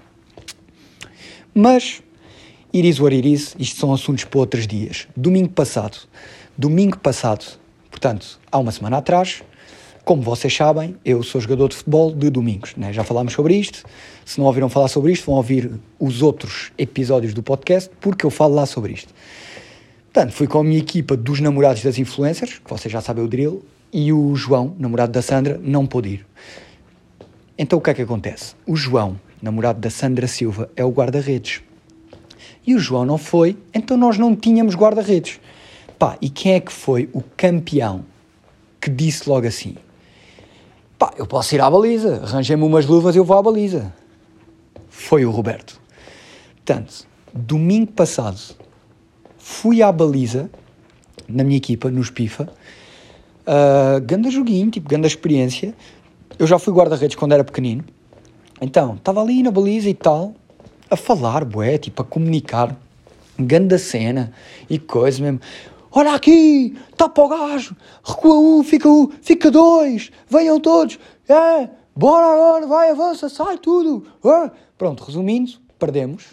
Mas 1.54 2.02
Iris 2.76 3.00
what 3.00 3.16
iris, 3.16 3.56
isto 3.60 3.80
são 3.80 3.94
assuntos 3.94 4.24
para 4.24 4.40
outros 4.40 4.66
dias. 4.66 5.08
Domingo 5.16 5.50
passado, 5.50 5.96
domingo 6.58 6.98
passado, 6.98 7.46
portanto, 7.92 8.40
há 8.52 8.58
uma 8.58 8.72
semana 8.72 8.98
atrás, 8.98 9.44
como 10.04 10.24
vocês 10.24 10.56
sabem, 10.56 10.96
eu 11.06 11.22
sou 11.22 11.40
jogador 11.40 11.70
de 11.70 11.76
futebol 11.76 12.12
de 12.12 12.32
domingos, 12.32 12.76
né? 12.76 12.92
já 12.92 13.04
falámos 13.04 13.34
sobre 13.34 13.54
isto. 13.54 13.84
Se 14.26 14.40
não 14.40 14.48
ouviram 14.48 14.70
falar 14.70 14.88
sobre 14.88 15.12
isto, 15.12 15.28
vão 15.28 15.36
ouvir 15.36 15.70
os 16.00 16.24
outros 16.24 16.72
episódios 16.76 17.32
do 17.36 17.44
podcast, 17.44 17.92
porque 18.02 18.26
eu 18.26 18.32
falo 18.32 18.56
lá 18.56 18.66
sobre 18.66 18.94
isto. 18.94 19.14
Portanto, 20.12 20.34
fui 20.34 20.48
com 20.48 20.58
a 20.58 20.64
minha 20.64 20.80
equipa 20.80 21.16
dos 21.16 21.40
namorados 21.42 21.84
das 21.84 22.00
influencers, 22.00 22.58
que 22.58 22.68
vocês 22.68 22.92
já 22.92 23.02
sabem 23.02 23.24
o 23.24 23.28
drill, 23.28 23.64
e 23.94 24.12
o 24.12 24.36
João, 24.36 24.76
namorado 24.80 25.12
da 25.12 25.22
Sandra, 25.22 25.62
não 25.64 25.86
pôde 25.86 26.10
ir. 26.10 26.26
Então 27.56 27.78
o 27.78 27.82
que 27.84 27.92
é 27.92 27.94
que 27.94 28.02
acontece? 28.02 28.56
O 28.66 28.76
João, 28.76 29.20
namorado 29.40 29.80
da 29.80 29.92
Sandra 29.92 30.26
Silva, 30.26 30.72
é 30.76 30.84
o 30.84 30.90
guarda-redes 30.90 31.62
e 32.66 32.76
o 32.76 32.80
João 32.80 33.06
não 33.06 33.18
foi, 33.18 33.58
então 33.74 33.98
nós 33.98 34.18
não 34.18 34.36
tínhamos 34.36 34.76
guarda-redes. 34.76 35.40
Pá, 36.00 36.18
e 36.22 36.30
quem 36.30 36.54
é 36.54 36.60
que 36.60 36.72
foi 36.72 37.10
o 37.14 37.22
campeão 37.36 38.06
que 38.80 38.90
disse 38.90 39.30
logo 39.30 39.48
assim? 39.48 39.76
Pá, 40.98 41.14
eu 41.18 41.26
posso 41.26 41.54
ir 41.56 41.62
à 41.62 41.70
baliza, 41.70 42.22
arranjei-me 42.24 42.64
umas 42.64 42.86
luvas 42.86 43.16
eu 43.16 43.26
vou 43.26 43.38
à 43.38 43.42
baliza. 43.42 43.94
Foi 44.90 45.26
o 45.26 45.32
Roberto. 45.32 45.80
Portanto, 46.56 47.06
domingo 47.34 47.92
passado, 47.92 48.40
fui 49.38 49.82
à 49.82 49.92
baliza, 49.92 50.50
na 51.28 51.44
minha 51.44 51.58
equipa, 51.58 51.90
no 51.90 52.02
Espifa, 52.02 52.48
uh, 53.48 54.02
ganda 54.02 54.30
joguinho, 54.30 54.70
tipo, 54.72 54.88
ganda 54.88 55.08
experiência. 55.08 55.74
Eu 56.40 56.48
já 56.48 56.58
fui 56.58 56.74
guarda-redes 56.74 57.16
quando 57.16 57.34
era 57.34 57.44
pequenino, 57.44 57.84
então, 58.62 58.96
estava 58.96 59.22
ali 59.22 59.44
na 59.44 59.52
baliza 59.52 59.90
e 59.90 59.94
tal, 59.94 60.34
a 60.94 60.98
falar, 60.98 61.44
bué, 61.46 61.78
tipo, 61.78 62.02
a 62.02 62.06
comunicar. 62.06 62.76
Ganda 63.38 63.78
cena 63.78 64.32
e 64.70 64.78
coisa 64.78 65.22
mesmo. 65.22 65.40
Olha 65.92 66.14
aqui, 66.14 66.78
tapa 66.98 67.22
o 67.22 67.28
gajo, 67.28 67.76
recua 68.04 68.36
um, 68.36 68.64
fica 68.64 68.88
um, 68.88 69.10
fica 69.22 69.52
dois, 69.52 70.12
venham 70.28 70.60
todos, 70.60 70.98
é, 71.30 71.70
bora 71.96 72.26
agora, 72.26 72.66
vai, 72.66 72.90
avança, 72.90 73.30
sai 73.30 73.58
tudo. 73.58 74.08
É. 74.26 74.52
Pronto, 74.78 75.04
resumindo, 75.04 75.52
perdemos 75.78 76.26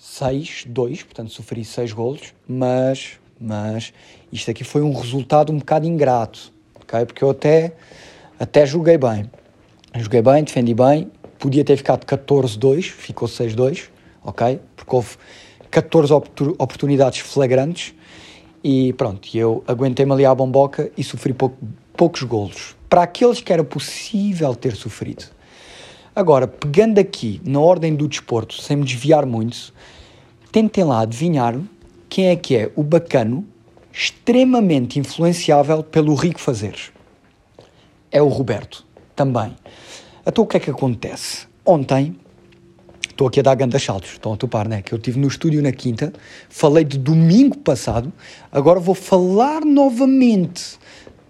6-2, 0.00 1.04
portanto 1.04 1.30
sofri 1.30 1.64
6 1.64 1.92
golos, 1.92 2.34
mas, 2.48 3.18
mas 3.38 3.92
isto 4.32 4.50
aqui 4.50 4.64
foi 4.64 4.80
um 4.82 4.94
resultado 4.94 5.52
um 5.52 5.58
bocado 5.58 5.86
ingrato, 5.86 6.52
ok? 6.74 7.04
Porque 7.04 7.22
eu 7.22 7.30
até 7.30 7.74
Até 8.42 8.66
joguei 8.66 8.98
bem. 8.98 9.30
Joguei 9.94 10.20
bem, 10.20 10.42
defendi 10.42 10.74
bem. 10.74 11.08
Podia 11.38 11.64
ter 11.64 11.76
ficado 11.76 12.04
14-2, 12.04 12.82
ficou 12.90 13.28
6-2, 13.28 13.88
ok? 14.24 14.60
Porque 14.76 14.94
houve 14.94 15.16
14 15.70 16.12
oportunidades 16.12 17.20
flagrantes 17.20 17.94
e 18.62 18.92
pronto, 18.92 19.28
eu 19.36 19.64
aguentei-me 19.66 20.12
ali 20.12 20.24
à 20.24 20.34
bomboca 20.34 20.90
e 20.96 21.02
sofri 21.02 21.32
pouco, 21.32 21.56
poucos 21.96 22.22
golos. 22.22 22.76
Para 22.88 23.02
aqueles 23.02 23.40
que 23.40 23.52
era 23.52 23.64
possível 23.64 24.54
ter 24.54 24.76
sofrido. 24.76 25.24
Agora, 26.14 26.46
pegando 26.46 26.98
aqui 26.98 27.40
na 27.44 27.58
ordem 27.58 27.94
do 27.94 28.06
desporto, 28.06 28.60
sem 28.60 28.76
me 28.76 28.84
desviar 28.84 29.24
muito, 29.24 29.72
tentem 30.52 30.84
lá 30.84 31.00
adivinhar 31.00 31.58
quem 32.08 32.26
é 32.26 32.36
que 32.36 32.54
é 32.54 32.70
o 32.76 32.82
bacano 32.82 33.46
extremamente 33.90 34.98
influenciável 34.98 35.82
pelo 35.82 36.14
rico 36.14 36.38
fazeres. 36.38 36.92
É 38.10 38.20
o 38.20 38.28
Roberto, 38.28 38.84
também. 39.16 39.56
Então 40.26 40.44
o 40.44 40.46
que 40.46 40.58
é 40.58 40.60
que 40.60 40.70
acontece? 40.70 41.46
Ontem, 41.64 42.16
estou 43.12 43.28
aqui 43.28 43.40
a 43.40 43.42
dar 43.42 43.54
grandes 43.54 43.82
saltos, 43.82 44.12
estão 44.12 44.32
a 44.32 44.36
topar, 44.36 44.68
né? 44.68 44.82
Que 44.82 44.92
eu 44.92 44.96
estive 44.96 45.18
no 45.18 45.28
estúdio 45.28 45.62
na 45.62 45.72
quinta, 45.72 46.12
falei 46.48 46.84
de 46.84 46.98
domingo 46.98 47.56
passado, 47.58 48.12
agora 48.50 48.80
vou 48.80 48.94
falar 48.94 49.64
novamente 49.64 50.78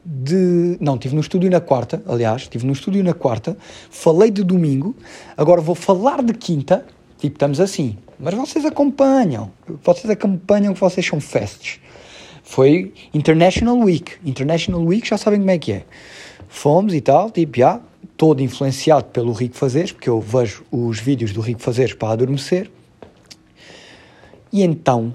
de. 0.04 0.76
Não, 0.80 0.94
estive 0.94 1.14
no 1.14 1.20
estúdio 1.20 1.50
na 1.50 1.60
quarta, 1.60 2.02
aliás, 2.06 2.42
estive 2.42 2.66
no 2.66 2.72
estúdio 2.72 3.02
na 3.04 3.14
quarta, 3.14 3.56
falei 3.90 4.30
de 4.30 4.42
domingo, 4.42 4.96
agora 5.36 5.60
vou 5.60 5.74
falar 5.74 6.22
de 6.22 6.32
quinta, 6.34 6.84
tipo, 7.18 7.34
estamos 7.34 7.60
assim. 7.60 7.96
Mas 8.18 8.34
vocês 8.34 8.64
acompanham, 8.64 9.50
vocês 9.82 10.08
acompanham 10.08 10.74
que 10.74 10.80
vocês 10.80 11.04
são 11.04 11.20
festes. 11.20 11.80
Foi 12.44 12.92
International 13.14 13.78
Week. 13.78 14.12
International 14.24 14.82
Week 14.82 15.08
já 15.08 15.16
sabem 15.16 15.40
como 15.40 15.50
é 15.50 15.58
que 15.58 15.72
é. 15.72 15.84
Fomos 16.48 16.94
e 16.94 17.00
tal, 17.00 17.30
tipo, 17.30 17.58
já, 17.58 17.80
todo 18.22 18.40
influenciado 18.40 19.06
pelo 19.06 19.32
Rico 19.32 19.56
Fazeres, 19.56 19.90
porque 19.90 20.08
eu 20.08 20.20
vejo 20.20 20.62
os 20.70 21.00
vídeos 21.00 21.32
do 21.32 21.40
Rico 21.40 21.60
Fazeres 21.60 21.92
para 21.92 22.12
adormecer. 22.12 22.70
E 24.52 24.62
então, 24.62 25.12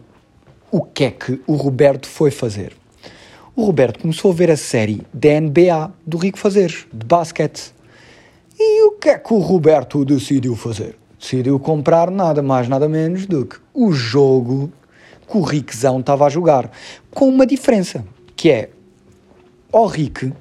o 0.69 0.81
que 0.81 1.05
é 1.05 1.11
que 1.11 1.39
o 1.47 1.55
Roberto 1.55 2.05
foi 2.05 2.31
fazer? 2.31 2.75
o 3.55 3.63
Roberto 3.63 4.01
começou 4.01 4.31
a 4.31 4.33
ver 4.33 4.51
a 4.51 4.57
série 4.57 5.01
da 5.13 5.39
NBA 5.39 5.89
do 6.05 6.17
Rico 6.17 6.37
Fazeres, 6.37 6.85
de 6.91 7.05
basquete. 7.05 7.73
E 8.59 8.83
o 8.83 8.91
que 8.91 9.07
é 9.07 9.17
que 9.17 9.33
o 9.33 9.39
Roberto 9.39 10.03
decidiu 10.03 10.57
fazer? 10.57 10.97
Decidiu 11.17 11.57
comprar 11.61 12.11
nada 12.11 12.41
mais, 12.43 12.67
nada 12.67 12.89
menos 12.89 13.25
do 13.25 13.45
que 13.45 13.55
o 13.73 13.93
jogo 13.93 14.69
que 15.31 15.37
o 15.37 15.41
Rickzão 15.41 16.01
estava 16.01 16.25
a 16.25 16.29
jogar. 16.29 16.69
Com 17.09 17.29
uma 17.29 17.47
diferença, 17.47 18.03
que 18.35 18.51
é 18.51 18.69
ao 19.71 19.87
Rick 19.87 20.33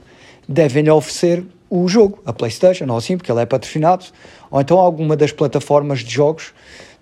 devem-lhe 0.48 0.90
oferecer 0.90 1.44
o 1.82 1.88
jogo, 1.88 2.20
a 2.24 2.32
Playstation, 2.32 2.86
ou 2.88 2.96
assim, 2.96 3.16
porque 3.16 3.30
ele 3.30 3.40
é 3.40 3.46
patrocinado, 3.46 4.06
ou 4.50 4.60
então 4.60 4.78
alguma 4.78 5.16
das 5.16 5.32
plataformas 5.32 6.00
de 6.00 6.12
jogos 6.12 6.52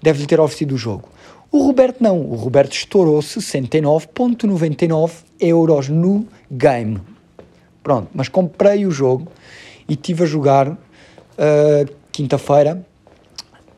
deve-lhe 0.02 0.26
ter 0.26 0.40
oferecido 0.40 0.74
o 0.74 0.78
jogo. 0.78 1.08
O 1.50 1.66
Roberto 1.66 2.02
não, 2.02 2.20
o 2.20 2.34
Roberto 2.34 2.72
estourou 2.72 3.20
69,99 3.20 5.12
euros 5.38 5.88
no 5.88 6.26
game. 6.50 7.00
Pronto, 7.82 8.08
mas 8.12 8.28
comprei 8.28 8.84
o 8.86 8.90
jogo 8.90 9.30
e 9.88 9.92
estive 9.92 10.24
a 10.24 10.26
jogar 10.26 10.68
uh, 10.68 10.76
quinta-feira 12.10 12.84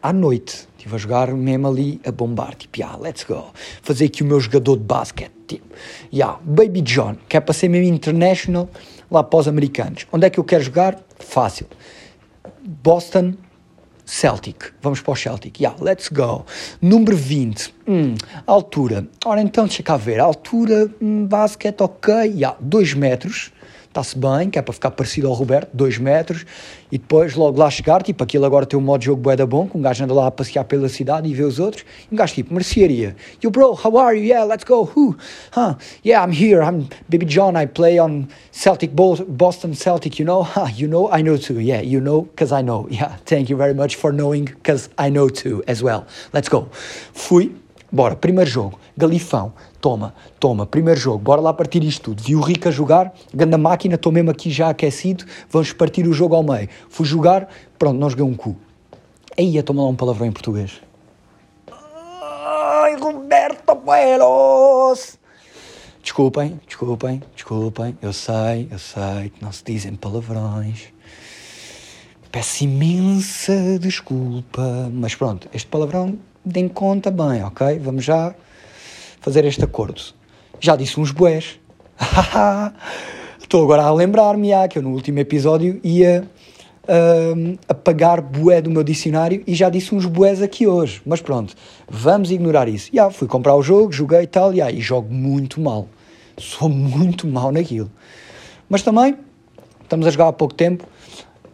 à 0.03 0.11
noite. 0.12 0.67
Estive 0.79 0.95
a 0.95 0.99
jogar 0.99 1.33
mesmo 1.35 1.69
ali 1.69 2.00
a 2.07 2.11
bombar, 2.11 2.55
tipo, 2.55 2.79
yeah, 2.79 2.97
let's 2.97 3.25
go. 3.25 3.47
Fazer 3.83 4.07
aqui 4.07 4.23
o 4.23 4.26
meu 4.26 4.41
jogador 4.41 4.76
de 4.76 4.85
basquete, 4.85 5.36
tipo, 5.47 5.67
yeah, 6.12 6.38
Baby 6.43 6.81
John, 6.83 7.17
que 7.29 7.37
é 7.37 7.41
para 7.41 7.55
ser 7.55 7.69
mesmo 7.69 7.93
international 7.93 8.69
lá 9.11 9.23
para 9.23 9.38
os 9.38 9.49
americanos. 9.49 10.07
Onde 10.12 10.26
é 10.26 10.31
que 10.31 10.38
eu 10.38 10.45
quero 10.45 10.62
jogar? 10.62 10.99
Fácil. 11.19 11.67
Boston 12.62 13.35
Celtic. 14.07 14.73
Vamos 14.81 15.00
para 15.00 15.12
o 15.12 15.17
Celtic. 15.17 15.61
Yeah, 15.61 15.76
let's 15.83 16.09
go. 16.09 16.47
Número 16.81 17.17
20. 17.17 17.75
Hum, 17.88 18.14
altura. 18.47 19.07
Ora, 19.25 19.40
então, 19.42 19.66
deixa 19.66 19.83
cá 19.83 19.97
ver. 19.97 20.20
Altura, 20.20 20.88
hum, 21.03 21.27
basquete, 21.27 21.81
ok. 21.81 22.14
Yeah, 22.14 22.57
2 22.61 22.94
metros 22.94 23.53
está-se 23.96 24.18
bem, 24.18 24.50
que 24.50 24.59
é 24.59 24.62
para 24.62 24.74
ficar 24.74 24.90
parecido 24.90 25.28
ao 25.28 25.32
Roberto, 25.32 25.70
2 25.72 25.98
metros, 25.98 26.44
e 26.92 26.98
depois 26.98 27.35
logo 27.35 27.59
lá 27.59 27.70
chegar, 27.70 28.02
tipo, 28.02 28.22
aquilo 28.22 28.44
agora 28.44 28.66
tem 28.66 28.78
um 28.78 28.82
modo 28.82 29.00
de 29.00 29.06
jogo 29.06 29.22
bué 29.22 29.35
da 29.35 29.46
bom, 29.46 29.66
que 29.66 29.76
um 29.76 29.80
gajo 29.80 30.04
anda 30.04 30.12
lá 30.12 30.26
a 30.26 30.30
passear 30.30 30.64
pela 30.64 30.88
cidade 30.88 31.28
e 31.28 31.35
vê 31.35 31.42
os 31.42 31.59
outros, 31.59 31.85
e 32.11 32.14
um 32.14 32.16
gajo 32.16 32.35
tipo, 32.35 32.52
mercearia, 32.52 33.16
you 33.42 33.50
bro, 33.50 33.72
how 33.72 33.96
are 33.98 34.16
you, 34.18 34.24
yeah, 34.24 34.44
let's 34.44 34.64
go, 34.64 34.85
who, 34.85 35.16
huh, 35.52 35.74
yeah, 36.04 36.22
I'm 36.22 36.32
here, 36.32 36.62
I'm 36.62 36.88
Baby 37.09 37.26
John, 37.26 37.56
I 37.56 37.66
play 37.66 37.98
on 37.98 38.28
Celtic, 38.52 38.92
Boston 38.94 39.74
Celtic, 39.74 40.18
you 40.18 40.26
know, 40.26 40.42
huh, 40.42 40.68
you 40.74 40.87
know, 40.87 41.11
I 41.11 41.22
know 41.22 41.38
too, 41.38 41.59
yeah, 41.61 41.80
you 41.80 42.00
know, 42.00 42.22
because 42.22 42.52
I 42.52 42.62
know, 42.62 42.87
yeah, 42.90 43.16
thank 43.24 43.48
you 43.48 43.56
very 43.56 43.74
much 43.74 43.96
for 43.96 44.12
knowing, 44.12 44.44
because 44.44 44.90
I 44.98 45.09
know 45.09 45.28
too, 45.28 45.62
as 45.66 45.82
well, 45.82 46.06
let's 46.32 46.48
go. 46.48 46.68
Fui, 47.14 47.50
bora, 47.90 48.16
primeiro 48.16 48.51
jogo, 48.51 48.79
Galifão, 48.96 49.53
toma, 49.81 50.14
toma, 50.40 50.66
primeiro 50.66 50.99
jogo, 50.99 51.18
bora 51.18 51.40
lá 51.40 51.53
partir 51.53 51.83
isto 51.85 52.03
tudo. 52.03 52.22
Vi 52.22 52.35
o 52.35 52.40
Rico 52.40 52.68
a 52.68 52.70
jogar, 52.70 53.12
ganda 53.33 53.59
máquina, 53.59 53.94
estou 53.94 54.12
mesmo 54.12 54.31
aqui 54.31 54.51
já 54.51 54.70
aquecido, 54.70 55.25
vamos 55.51 55.72
partir 55.72 56.07
o 56.07 56.12
jogo 56.12 56.35
ao 56.35 56.42
meio. 56.42 56.68
Fui 56.88 57.07
jogar, 57.07 57.49
pronto, 57.79 57.99
não 57.99 58.11
joguei 58.11 58.25
um 58.25 58.35
cu. 58.35 58.57
Aí, 59.38 59.62
toma 59.62 59.83
lá 59.83 59.88
um 59.88 59.94
palavrão 59.94 60.27
em 60.27 60.33
português. 60.33 60.81
Ai, 61.70 62.96
Roberto 62.96 63.75
Buenos! 63.75 65.18
Desculpem, 66.03 66.61
desculpem, 66.66 67.22
desculpem, 67.35 67.99
eu 68.01 68.12
sei, 68.12 68.68
eu 68.70 68.79
sei 68.79 69.31
que 69.31 69.42
não 69.42 69.51
se 69.51 69.64
dizem 69.64 69.94
palavrões. 69.96 70.85
Peço 72.31 72.64
imensa 72.64 73.79
desculpa, 73.79 74.88
mas 74.92 75.14
pronto, 75.14 75.49
este 75.53 75.66
palavrão 75.66 76.16
deem 76.46 76.68
conta 76.68 77.11
bem, 77.11 77.42
ok? 77.42 77.78
Vamos 77.80 78.04
já 78.04 78.32
fazer 79.20 79.44
este 79.44 79.64
acordo. 79.64 80.00
Já 80.61 80.76
disse 80.76 81.00
uns 81.00 81.11
boés. 81.11 81.59
Estou 83.42 83.64
agora 83.64 83.82
a 83.82 83.92
lembrar-me 83.92 84.50
que 84.70 84.78
eu 84.78 84.82
no 84.82 84.90
último 84.90 85.18
episódio 85.18 85.80
ia 85.82 86.24
uh, 86.85 87.59
apagar 87.68 88.22
bué 88.22 88.61
do 88.61 88.70
meu 88.70 88.85
dicionário 88.85 89.42
e 89.46 89.54
já 89.54 89.68
disse 89.68 89.94
uns 89.94 90.06
boés 90.06 90.40
aqui 90.40 90.66
hoje. 90.66 91.02
Mas 91.04 91.20
pronto, 91.20 91.54
vamos 91.88 92.30
ignorar 92.30 92.68
isso. 92.68 92.90
Já 92.92 93.11
fui 93.11 93.26
comprar 93.26 93.56
o 93.56 93.62
jogo, 93.62 93.92
joguei 93.92 94.22
e 94.22 94.26
tal, 94.26 94.54
e 94.54 94.80
jogo 94.80 95.12
muito 95.12 95.61
mal. 95.61 95.88
Sou 96.38 96.68
muito 96.68 97.26
mal 97.26 97.50
naquilo. 97.50 97.90
Mas 98.68 98.82
também, 98.82 99.16
estamos 99.82 100.06
a 100.06 100.11
jogar 100.11 100.28
há 100.28 100.32
pouco 100.32 100.54
tempo, 100.54 100.85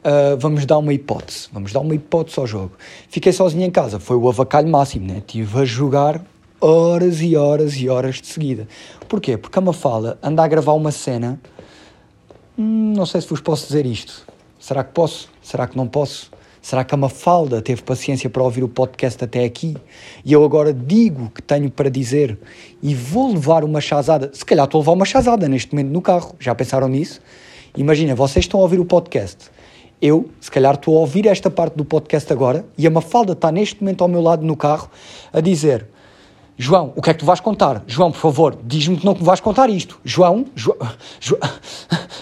uh, 0.05 0.37
vamos 0.39 0.67
dar 0.67 0.79
uma 0.79 0.93
hipótese. 0.93 1.49
Vamos 1.53 1.73
dar 1.73 1.81
uma 1.81 1.95
hipótese 1.95 2.39
ao 2.39 2.47
jogo. 2.47 2.73
Fiquei 3.09 3.33
sozinho 3.33 3.65
em 3.65 3.71
casa, 3.71 3.99
foi 3.99 4.17
o 4.17 4.29
avacalho 4.29 4.69
máximo, 4.69 5.07
né? 5.07 5.19
Estive 5.19 5.61
a 5.61 5.65
jogar 5.65 6.21
horas 6.61 7.21
e 7.21 7.37
horas 7.37 7.75
e 7.75 7.89
horas 7.89 8.21
de 8.21 8.27
seguida. 8.27 8.69
Porquê? 9.09 9.37
Porque 9.37 9.59
a 9.59 9.63
Mafalda 9.63 10.19
anda 10.23 10.43
a 10.43 10.49
gravar 10.49 10.73
uma 10.75 10.93
cena. 10.93 11.41
Hum, 12.59 12.93
não 12.95 13.07
sei 13.07 13.21
se 13.21 13.29
vos 13.29 13.41
posso 13.41 13.67
dizer 13.67 13.87
isto. 13.87 14.27
Será 14.61 14.85
que 14.85 14.93
posso? 14.93 15.29
Será 15.43 15.67
que 15.67 15.77
não 15.77 15.89
posso? 15.89 16.31
Será 16.61 16.85
que 16.85 16.95
a 16.95 16.97
Mafalda 16.97 17.61
teve 17.61 17.83
paciência 17.83 18.31
para 18.31 18.41
ouvir 18.41 18.63
o 18.63 18.69
podcast 18.69 19.25
até 19.25 19.43
aqui? 19.43 19.77
E 20.25 20.33
eu 20.33 20.45
agora 20.45 20.73
digo 20.73 21.25
o 21.25 21.31
que 21.31 21.43
tenho 21.43 21.69
para 21.69 21.91
dizer 21.91 22.39
e 22.81 22.95
vou 22.95 23.33
levar 23.33 23.65
uma 23.65 23.81
chazada. 23.81 24.31
Se 24.33 24.45
calhar 24.45 24.65
estou 24.65 24.79
a 24.79 24.83
levar 24.83 24.93
uma 24.93 25.05
chazada 25.05 25.49
neste 25.49 25.75
momento 25.75 25.91
no 25.91 26.01
carro. 26.01 26.37
Já 26.39 26.55
pensaram 26.55 26.87
nisso? 26.87 27.21
Imagina, 27.77 28.15
vocês 28.15 28.45
estão 28.45 28.61
a 28.61 28.63
ouvir 28.63 28.79
o 28.79 28.85
podcast. 28.85 29.51
Eu, 30.03 30.29
se 30.41 30.51
calhar, 30.51 30.75
estou 30.75 30.97
a 30.97 31.01
ouvir 31.03 31.29
esta 31.29 31.49
parte 31.49 31.77
do 31.77 31.85
podcast 31.85 32.33
agora 32.33 32.67
e 32.77 32.89
a 32.89 32.91
Mafalda 32.91 33.35
está 33.35 33.53
neste 33.53 33.81
momento 33.81 34.03
ao 34.03 34.09
meu 34.09 34.21
lado 34.21 34.45
no 34.45 34.57
carro 34.57 34.91
a 35.33 35.41
dizer: 35.41 35.87
João, 36.59 36.93
o 36.97 37.01
que 37.01 37.11
é 37.11 37.15
que 37.15 37.21
tu 37.21 37.25
vais 37.25 37.39
contar? 37.39 37.85
João, 37.87 38.11
por 38.11 38.19
favor, 38.19 38.59
diz-me 38.65 38.97
que 38.97 39.07
não 39.07 39.15
vais 39.15 39.39
contar 39.39 39.71
isto. 39.71 40.01
João, 40.05 40.47
jo, 40.57 40.75
jo, 41.21 41.39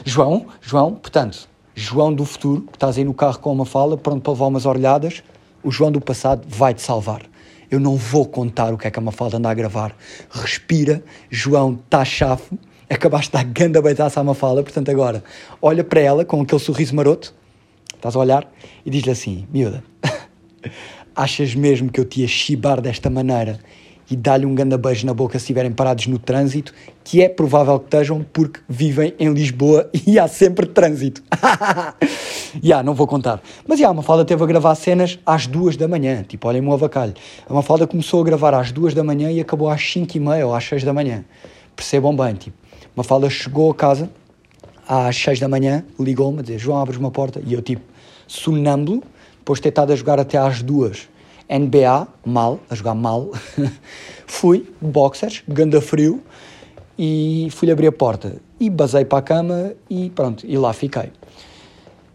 João, 0.04 0.46
João, 0.60 0.94
portanto, 0.94 1.48
João 1.74 2.12
do 2.12 2.26
futuro, 2.26 2.66
que 2.70 2.76
estás 2.76 2.98
aí 2.98 3.04
no 3.04 3.14
carro 3.14 3.38
com 3.38 3.50
uma 3.50 3.64
fala, 3.64 3.96
pronto 3.96 4.20
para 4.20 4.32
levar 4.34 4.46
umas 4.48 4.66
orelhadas, 4.66 5.22
o 5.64 5.70
João 5.70 5.90
do 5.90 6.02
passado 6.02 6.42
vai-te 6.46 6.82
salvar. 6.82 7.22
Eu 7.70 7.80
não 7.80 7.96
vou 7.96 8.26
contar 8.26 8.74
o 8.74 8.76
que 8.76 8.88
é 8.88 8.90
que 8.90 8.98
a 8.98 9.02
Mafalda 9.02 9.38
anda 9.38 9.48
a 9.48 9.54
gravar. 9.54 9.96
Respira, 10.28 11.02
João, 11.30 11.78
está 11.82 12.04
chafo, 12.04 12.58
acabaste 12.90 13.28
de 13.28 13.38
dar 13.38 13.44
ganda 13.44 13.80
beitaça 13.80 14.20
à 14.20 14.24
Mafalda, 14.24 14.62
portanto 14.62 14.90
agora, 14.90 15.24
olha 15.62 15.82
para 15.82 16.00
ela 16.00 16.24
com 16.26 16.42
aquele 16.42 16.60
sorriso 16.60 16.94
maroto, 16.94 17.39
estás 18.00 18.16
a 18.16 18.18
olhar, 18.18 18.50
e 18.84 18.90
diz-lhe 18.90 19.10
assim, 19.10 19.46
miúda, 19.52 19.84
achas 21.14 21.54
mesmo 21.54 21.90
que 21.90 22.00
eu 22.00 22.04
te 22.04 22.22
ia 22.22 22.28
chibar 22.28 22.80
desta 22.80 23.08
maneira 23.08 23.60
e 24.10 24.16
dá-lhe 24.16 24.44
um 24.44 24.54
grande 24.54 24.76
beijo 24.76 25.06
na 25.06 25.14
boca 25.14 25.38
se 25.38 25.44
estiverem 25.44 25.70
parados 25.70 26.08
no 26.08 26.18
trânsito, 26.18 26.74
que 27.04 27.22
é 27.22 27.28
provável 27.28 27.78
que 27.78 27.84
estejam 27.84 28.26
porque 28.32 28.58
vivem 28.68 29.14
em 29.18 29.32
Lisboa 29.32 29.88
e 30.04 30.18
há 30.18 30.26
sempre 30.26 30.66
trânsito. 30.66 31.22
Yeah, 32.64 32.82
não 32.82 32.94
vou 32.94 33.06
contar. 33.06 33.40
Mas 33.64 33.78
yeah, 33.78 33.92
a 33.92 33.96
Mafalda 33.96 34.24
teve 34.24 34.42
a 34.42 34.46
gravar 34.46 34.74
cenas 34.74 35.20
às 35.24 35.46
duas 35.46 35.76
da 35.76 35.86
manhã, 35.86 36.24
tipo, 36.24 36.48
olhem-me 36.48 36.66
o 36.66 36.72
avacalho. 36.72 37.14
A 37.48 37.54
Mafalda 37.54 37.86
começou 37.86 38.20
a 38.20 38.24
gravar 38.24 38.54
às 38.54 38.72
duas 38.72 38.92
da 38.92 39.04
manhã 39.04 39.30
e 39.30 39.38
acabou 39.38 39.70
às 39.70 39.80
cinco 39.80 40.16
e 40.16 40.20
meia 40.20 40.44
ou 40.44 40.52
às 40.52 40.64
seis 40.64 40.82
da 40.82 40.92
manhã. 40.92 41.24
Percebam 41.76 42.16
bem, 42.16 42.34
tipo, 42.34 42.56
Mafalda 42.96 43.30
chegou 43.30 43.70
a 43.70 43.74
casa 43.74 44.10
às 44.90 45.14
6 45.16 45.38
da 45.38 45.46
manhã, 45.46 45.84
ligou-me 46.00 46.42
dizer: 46.42 46.58
João, 46.58 46.80
abres 46.80 46.98
uma 46.98 47.12
porta. 47.12 47.40
E 47.46 47.54
eu, 47.54 47.62
tipo, 47.62 47.82
sonâmbulo, 48.26 49.04
depois 49.38 49.58
de 49.58 49.62
ter 49.62 49.68
estado 49.68 49.92
a 49.92 49.96
jogar 49.96 50.18
até 50.18 50.36
às 50.36 50.62
duas. 50.62 51.08
NBA, 51.48 52.08
mal, 52.24 52.58
a 52.68 52.74
jogar 52.74 52.94
mal. 52.94 53.30
fui, 54.26 54.68
boxers, 54.80 55.44
ganda 55.46 55.80
frio, 55.80 56.20
e 56.98 57.48
fui 57.52 57.70
abrir 57.70 57.86
a 57.86 57.92
porta. 57.92 58.36
E 58.58 58.68
basei 58.68 59.04
para 59.04 59.18
a 59.18 59.22
cama 59.22 59.72
e 59.88 60.10
pronto, 60.10 60.44
e 60.44 60.58
lá 60.58 60.72
fiquei. 60.72 61.12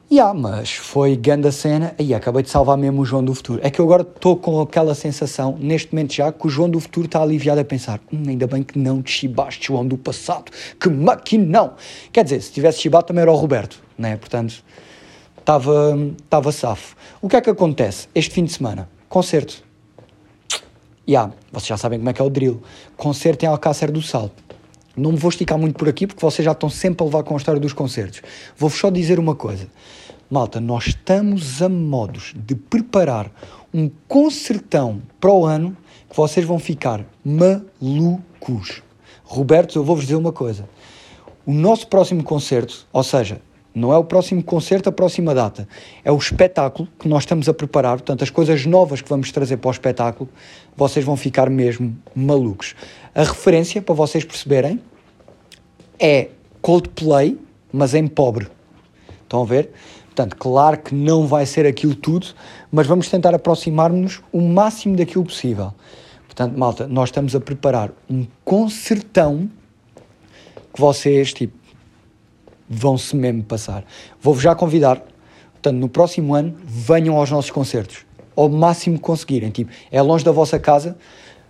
E 0.09 0.19
ah, 0.19 0.35
mas 0.35 0.71
foi 0.71 1.15
grande 1.15 1.47
a 1.47 1.51
cena 1.51 1.95
e 1.97 2.13
acabei 2.13 2.43
de 2.43 2.49
salvar 2.51 2.77
mesmo 2.77 3.01
o 3.01 3.05
João 3.05 3.23
do 3.23 3.33
futuro. 3.33 3.59
É 3.63 3.71
que 3.71 3.81
eu 3.81 3.85
agora 3.85 4.03
estou 4.03 4.37
com 4.37 4.61
aquela 4.61 4.93
sensação, 4.93 5.57
neste 5.59 5.91
momento 5.91 6.13
já, 6.13 6.31
que 6.31 6.45
o 6.45 6.49
João 6.49 6.69
do 6.69 6.79
futuro 6.79 7.07
está 7.07 7.23
aliviado 7.23 7.59
a 7.59 7.65
pensar: 7.65 7.99
hum, 8.13 8.23
ainda 8.27 8.45
bem 8.45 8.61
que 8.61 8.77
não 8.77 9.01
te 9.01 9.11
chibaste, 9.11 9.65
João 9.65 9.85
do 9.85 9.97
passado, 9.97 10.51
que 10.79 10.89
maquinão! 10.89 11.73
Quer 12.13 12.23
dizer, 12.23 12.41
se 12.41 12.51
tivesse 12.51 12.81
chibado 12.81 13.07
também 13.07 13.23
era 13.23 13.31
o 13.31 13.35
Roberto, 13.35 13.81
né? 13.97 14.15
Portanto, 14.15 14.63
estava, 15.39 15.97
estava 16.23 16.51
safo. 16.51 16.95
O 17.19 17.27
que 17.27 17.35
é 17.35 17.41
que 17.41 17.49
acontece 17.49 18.07
este 18.13 18.31
fim 18.31 18.43
de 18.43 18.53
semana? 18.53 18.87
Concerto. 19.09 19.63
Yeah, 21.09 21.33
vocês 21.51 21.67
já 21.67 21.77
sabem 21.77 21.97
como 21.97 22.09
é 22.11 22.13
que 22.13 22.21
é 22.21 22.25
o 22.25 22.29
drill. 22.29 22.61
Concerto 22.95 23.43
em 23.43 23.47
Alcácer 23.47 23.91
do 23.91 24.03
Sal. 24.03 24.29
Não 24.95 25.11
me 25.11 25.17
vou 25.17 25.29
esticar 25.29 25.57
muito 25.57 25.77
por 25.77 25.89
aqui 25.89 26.07
porque 26.07 26.21
vocês 26.21 26.45
já 26.45 26.51
estão 26.51 26.69
sempre 26.69 27.03
a 27.03 27.05
levar 27.05 27.23
com 27.23 27.33
a 27.33 27.37
história 27.37 27.59
dos 27.59 27.73
concertos. 27.73 28.21
Vou-vos 28.57 28.79
só 28.79 28.89
dizer 28.89 29.19
uma 29.19 29.35
coisa. 29.35 29.67
Malta, 30.29 30.59
nós 30.59 30.87
estamos 30.87 31.61
a 31.61 31.69
modos 31.69 32.33
de 32.35 32.55
preparar 32.55 33.29
um 33.73 33.89
concertão 34.07 35.01
para 35.19 35.31
o 35.31 35.45
ano 35.45 35.75
que 36.09 36.15
vocês 36.15 36.45
vão 36.45 36.57
ficar 36.57 37.05
malucos. 37.23 38.81
Roberto, 39.23 39.77
eu 39.77 39.83
vou-vos 39.83 40.05
dizer 40.05 40.15
uma 40.15 40.31
coisa. 40.31 40.67
O 41.45 41.53
nosso 41.53 41.87
próximo 41.87 42.23
concerto, 42.23 42.87
ou 42.91 43.03
seja, 43.03 43.41
não 43.75 43.91
é 43.91 43.97
o 43.97 44.05
próximo 44.05 44.41
concerto, 44.41 44.87
a 44.87 44.91
próxima 44.91 45.35
data. 45.35 45.67
É 46.03 46.11
o 46.11 46.17
espetáculo 46.17 46.87
que 46.97 47.09
nós 47.09 47.23
estamos 47.23 47.49
a 47.49 47.53
preparar. 47.53 47.97
Portanto, 47.97 48.23
as 48.23 48.29
coisas 48.29 48.65
novas 48.65 49.01
que 49.01 49.09
vamos 49.09 49.31
trazer 49.33 49.57
para 49.57 49.67
o 49.67 49.71
espetáculo, 49.71 50.29
vocês 50.77 51.03
vão 51.03 51.17
ficar 51.17 51.49
mesmo 51.49 51.95
malucos. 52.15 52.73
A 53.13 53.23
referência, 53.23 53.81
para 53.81 53.93
vocês 53.93 54.23
perceberem, 54.23 54.81
é 55.99 56.29
Coldplay, 56.61 57.37
mas 57.71 57.93
em 57.93 58.07
pobre. 58.07 58.47
Estão 59.23 59.41
a 59.41 59.45
ver? 59.45 59.71
Portanto, 60.05 60.37
claro 60.37 60.77
que 60.77 60.95
não 60.95 61.27
vai 61.27 61.45
ser 61.45 61.65
aquilo 61.65 61.93
tudo, 61.93 62.27
mas 62.71 62.87
vamos 62.87 63.09
tentar 63.09 63.35
aproximar-nos 63.35 64.21
o 64.31 64.39
máximo 64.39 64.95
daquilo 64.95 65.25
possível. 65.25 65.73
Portanto, 66.25 66.57
malta, 66.57 66.87
nós 66.87 67.09
estamos 67.09 67.35
a 67.35 67.41
preparar 67.41 67.91
um 68.09 68.25
concertão 68.45 69.49
que 70.73 70.79
vocês, 70.79 71.33
tipo, 71.33 71.64
vão-se 72.69 73.15
mesmo 73.15 73.43
passar. 73.43 73.85
Vou-vos 74.21 74.43
já 74.43 74.55
convidar, 74.55 75.01
portanto, 75.53 75.77
no 75.77 75.89
próximo 75.89 76.33
ano, 76.33 76.55
venham 76.63 77.15
aos 77.17 77.29
nossos 77.31 77.51
concertos, 77.51 78.05
ao 78.35 78.49
máximo 78.49 78.97
que 78.97 79.03
conseguirem. 79.03 79.49
Tipo, 79.49 79.71
é 79.91 80.01
longe 80.01 80.23
da 80.23 80.31
vossa 80.31 80.59
casa, 80.59 80.97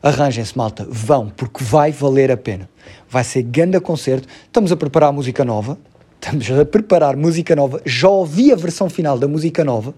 arranjem-se, 0.02 0.58
malta, 0.58 0.86
vão, 0.90 1.30
porque 1.36 1.64
vai 1.64 1.92
valer 1.92 2.32
a 2.32 2.38
pena. 2.38 2.70
Vai 3.10 3.24
ser 3.24 3.44
grande 3.44 3.80
concerto. 3.80 4.28
Estamos 4.46 4.72
a 4.72 4.76
preparar 4.76 5.12
música 5.12 5.44
nova, 5.44 5.78
estamos 6.14 6.50
a 6.52 6.66
preparar 6.66 7.16
música 7.16 7.56
nova. 7.56 7.82
Já 7.86 8.10
ouvi 8.10 8.52
a 8.52 8.56
versão 8.56 8.90
final 8.90 9.18
da 9.18 9.28
música 9.28 9.64
nova. 9.64 9.94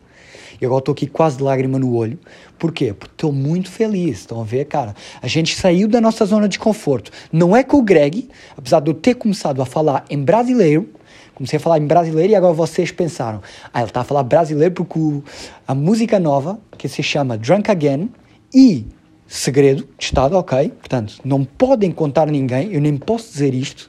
E 0.60 0.66
agora 0.66 0.80
estou 0.80 0.94
aqui 0.94 1.06
quase 1.06 1.38
de 1.38 1.44
lágrima 1.44 1.78
no 1.78 1.94
olho. 1.94 2.18
Porquê? 2.58 2.92
Porque 2.92 3.14
estou 3.14 3.32
muito 3.32 3.70
feliz. 3.70 4.20
Estão 4.20 4.42
a 4.42 4.44
ver, 4.44 4.66
cara? 4.66 4.96
A 5.22 5.28
gente 5.28 5.56
saiu 5.56 5.88
da 5.88 6.02
nossa 6.02 6.26
zona 6.26 6.50
de 6.50 6.58
conforto. 6.58 7.12
Não 7.32 7.56
é 7.56 7.64
com 7.64 7.78
o 7.78 7.82
Greg, 7.84 8.28
apesar 8.58 8.80
de 8.80 8.90
eu 8.90 8.96
ter 8.96 9.14
começado 9.16 9.62
a 9.62 9.66
falar 9.66 10.04
em 10.10 10.24
brasileiro, 10.24 10.90
comecei 11.38 11.58
a 11.58 11.60
falar 11.60 11.78
em 11.78 11.86
brasileiro 11.86 12.34
e 12.34 12.36
agora 12.36 12.52
vocês 12.52 12.92
pensaram, 12.92 13.44
ah, 13.72 13.80
ele 13.80 13.90
está 13.90 14.02
a 14.02 14.04
falar 14.04 14.24
brasileiro 14.24 14.74
porque 14.74 14.98
o, 14.98 15.24
a 15.68 15.76
música 15.76 16.20
nova, 16.20 16.60
que 16.76 16.90
se 16.90 17.04
chama 17.04 17.38
Drunk 17.38 17.70
Again, 17.70 18.10
e 18.52 18.88
Segredo 19.28 19.88
de 19.98 20.06
Estado, 20.06 20.36
ok? 20.36 20.70
Portanto, 20.70 21.20
não 21.24 21.46
podem 21.46 21.92
contar 21.92 22.28
a 22.28 22.32
ninguém, 22.32 22.74
eu 22.74 22.82
nem 22.82 22.98
posso 22.98 23.32
dizer 23.32 23.54
isto, 23.54 23.88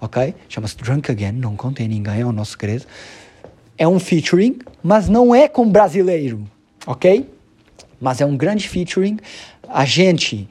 ok? 0.00 0.32
Chama-se 0.48 0.76
Drunk 0.76 1.10
Again, 1.10 1.32
não 1.32 1.56
contem 1.56 1.86
a 1.86 1.88
ninguém, 1.88 2.20
é 2.20 2.24
o 2.24 2.30
nosso 2.30 2.52
segredo. 2.52 2.84
É 3.76 3.88
um 3.88 3.98
featuring, 3.98 4.58
mas 4.80 5.08
não 5.08 5.34
é 5.34 5.48
com 5.48 5.68
brasileiro, 5.68 6.44
ok? 6.86 7.28
Mas 8.00 8.20
é 8.20 8.26
um 8.26 8.36
grande 8.36 8.68
featuring. 8.68 9.18
A 9.68 9.84
gente 9.84 10.48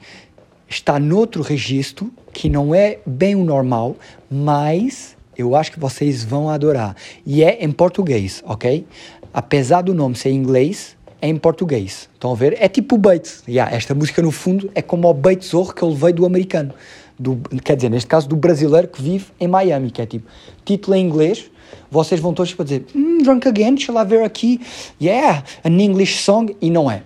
está 0.68 0.98
noutro 0.98 1.42
registro 1.42 2.12
que 2.30 2.50
não 2.50 2.74
é 2.74 2.98
bem 3.06 3.34
o 3.34 3.42
normal, 3.42 3.96
mas 4.30 5.15
eu 5.36 5.54
acho 5.54 5.72
que 5.72 5.80
vocês 5.80 6.24
vão 6.24 6.48
adorar. 6.48 6.96
E 7.24 7.42
é 7.42 7.64
em 7.64 7.70
português, 7.70 8.42
ok? 8.46 8.86
Apesar 9.32 9.82
do 9.82 9.94
nome 9.94 10.14
ser 10.14 10.30
em 10.30 10.36
inglês, 10.36 10.96
é 11.20 11.28
em 11.28 11.36
português. 11.36 12.08
Estão 12.14 12.32
a 12.32 12.34
ver? 12.34 12.56
É 12.60 12.68
tipo 12.68 12.96
Bates. 12.96 13.42
Yeah, 13.48 13.74
esta 13.74 13.94
música, 13.94 14.22
no 14.22 14.30
fundo, 14.30 14.70
é 14.74 14.82
como 14.82 15.08
o 15.08 15.14
Bates 15.14 15.48
Zorro 15.48 15.74
que 15.74 15.82
eu 15.82 15.88
levei 15.88 16.12
do 16.12 16.24
americano. 16.24 16.72
Do, 17.18 17.36
quer 17.64 17.76
dizer, 17.76 17.90
neste 17.90 18.06
caso, 18.06 18.28
do 18.28 18.36
brasileiro 18.36 18.88
que 18.88 19.00
vive 19.00 19.26
em 19.40 19.48
Miami, 19.48 19.90
que 19.90 20.02
é 20.02 20.06
tipo, 20.06 20.26
título 20.64 20.96
em 20.96 21.06
inglês, 21.06 21.50
vocês 21.90 22.20
vão 22.20 22.34
todos 22.34 22.52
para 22.52 22.64
dizer, 22.64 22.84
mm, 22.94 23.22
Drunk 23.22 23.48
Again, 23.48 23.74
deixa 23.74 23.92
lá 23.92 24.04
ver 24.04 24.22
aqui, 24.22 24.60
yeah, 25.00 25.42
an 25.64 25.80
English 25.80 26.18
song, 26.18 26.54
e 26.60 26.70
não 26.70 26.90
é 26.90 27.02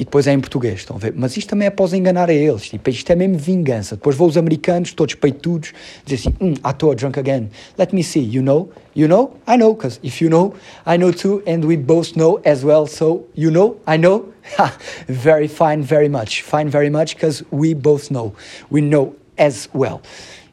e 0.00 0.04
depois 0.04 0.26
é 0.26 0.32
em 0.32 0.40
português, 0.40 0.76
estão 0.76 0.96
a 0.96 0.98
ver? 0.98 1.12
Mas 1.14 1.36
isto 1.36 1.50
também 1.50 1.66
é 1.66 1.68
após 1.68 1.92
enganar 1.92 2.30
a 2.30 2.32
eles, 2.32 2.70
tipo, 2.70 2.88
isto 2.88 3.10
é 3.10 3.14
mesmo 3.14 3.36
vingança. 3.36 3.96
Depois 3.96 4.16
vão 4.16 4.28
os 4.28 4.38
americanos, 4.38 4.94
todos 4.94 5.14
peitudos, 5.14 5.74
dizer 6.06 6.30
assim, 6.30 6.34
hum, 6.40 6.54
toa, 6.78 6.94
drunk 6.94 7.18
again, 7.18 7.50
let 7.78 7.92
me 7.92 8.02
see, 8.02 8.22
you 8.22 8.42
know? 8.42 8.70
You 8.96 9.08
know? 9.08 9.32
I 9.46 9.58
know, 9.58 9.74
because 9.74 10.00
if 10.02 10.22
you 10.22 10.30
know, 10.30 10.54
I 10.86 10.96
know 10.96 11.12
too, 11.12 11.42
and 11.46 11.66
we 11.66 11.76
both 11.76 12.14
know 12.14 12.40
as 12.46 12.64
well, 12.64 12.86
so 12.86 13.26
you 13.36 13.50
know, 13.50 13.76
I 13.86 13.98
know? 13.98 14.32
very 15.06 15.48
fine, 15.48 15.82
very 15.82 16.08
much, 16.08 16.44
fine 16.44 16.70
very 16.70 16.88
much, 16.88 17.14
because 17.14 17.44
we 17.50 17.74
both 17.74 18.10
know, 18.10 18.32
we 18.70 18.80
know 18.80 19.14
as 19.36 19.68
well. 19.74 20.00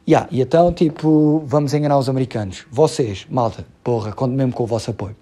Yeah, 0.06 0.28
e 0.30 0.42
então, 0.42 0.74
tipo, 0.74 1.42
vamos 1.46 1.72
enganar 1.72 1.96
os 1.96 2.10
americanos. 2.10 2.66
Vocês, 2.70 3.26
malta, 3.30 3.64
porra, 3.82 4.12
conto 4.12 4.34
mesmo 4.34 4.52
com 4.52 4.64
o 4.64 4.66
vosso 4.66 4.90
apoio. 4.90 5.16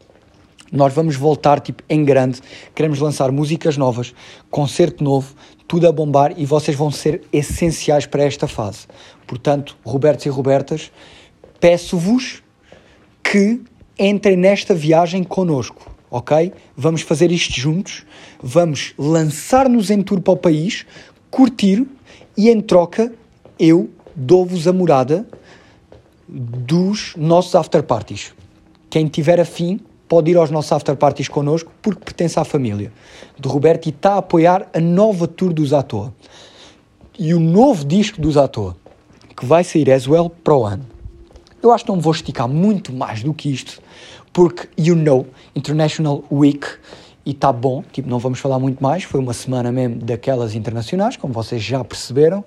Nós 0.72 0.92
vamos 0.92 1.16
voltar 1.16 1.60
tipo 1.60 1.82
em 1.88 2.04
grande, 2.04 2.40
queremos 2.74 2.98
lançar 2.98 3.30
músicas 3.30 3.76
novas, 3.76 4.14
concerto 4.50 5.02
novo, 5.02 5.34
tudo 5.68 5.86
a 5.86 5.92
bombar 5.92 6.34
e 6.36 6.44
vocês 6.44 6.76
vão 6.76 6.90
ser 6.90 7.22
essenciais 7.32 8.06
para 8.06 8.24
esta 8.24 8.46
fase. 8.48 8.86
Portanto, 9.26 9.76
Robertos 9.84 10.26
e 10.26 10.28
Robertas, 10.28 10.90
peço-vos 11.60 12.42
que 13.22 13.60
entrem 13.98 14.36
nesta 14.36 14.74
viagem 14.74 15.24
connosco, 15.24 15.90
ok? 16.10 16.52
Vamos 16.76 17.02
fazer 17.02 17.30
isto 17.32 17.58
juntos, 17.58 18.04
vamos 18.42 18.94
lançar-nos 18.98 19.90
em 19.90 20.02
tour 20.02 20.20
para 20.20 20.34
o 20.34 20.36
país, 20.36 20.86
curtir 21.30 21.86
e 22.36 22.50
em 22.50 22.60
troca 22.60 23.12
eu 23.58 23.90
dou-vos 24.14 24.68
a 24.68 24.72
morada 24.72 25.26
dos 26.28 27.14
nossos 27.16 27.54
after 27.54 27.82
parties. 27.82 28.34
Quem 28.90 29.08
tiver 29.08 29.40
afim, 29.40 29.80
pode 30.08 30.30
ir 30.30 30.36
aos 30.36 30.50
nossos 30.50 30.72
after 30.72 30.96
parties 30.96 31.28
connosco 31.28 31.72
porque 31.82 32.04
pertence 32.04 32.38
à 32.38 32.44
família 32.44 32.92
de 33.38 33.48
Roberto 33.48 33.86
e 33.86 33.90
está 33.90 34.14
a 34.14 34.18
apoiar 34.18 34.68
a 34.72 34.80
nova 34.80 35.26
tour 35.26 35.52
dos 35.52 35.72
À 35.72 35.82
Toa. 35.82 36.14
E 37.18 37.34
o 37.34 37.40
novo 37.40 37.84
disco 37.84 38.20
dos 38.20 38.36
À 38.36 38.46
Toa, 38.46 38.76
que 39.36 39.44
vai 39.44 39.64
sair 39.64 39.90
as 39.90 40.06
well 40.06 40.30
para 40.30 40.56
o 40.56 40.64
ano. 40.64 40.86
Eu 41.62 41.72
acho 41.72 41.84
que 41.84 41.90
não 41.90 42.00
vou 42.00 42.12
esticar 42.12 42.46
muito 42.46 42.92
mais 42.92 43.22
do 43.22 43.34
que 43.34 43.50
isto, 43.50 43.80
porque, 44.32 44.68
you 44.78 44.94
know, 44.94 45.26
International 45.54 46.22
Week, 46.30 46.66
e 47.24 47.32
está 47.32 47.52
bom, 47.52 47.82
tipo, 47.92 48.08
não 48.08 48.20
vamos 48.20 48.38
falar 48.38 48.58
muito 48.58 48.80
mais, 48.80 49.02
foi 49.02 49.18
uma 49.18 49.32
semana 49.32 49.72
mesmo 49.72 49.96
daquelas 49.96 50.54
internacionais, 50.54 51.16
como 51.16 51.32
vocês 51.32 51.60
já 51.60 51.82
perceberam. 51.82 52.44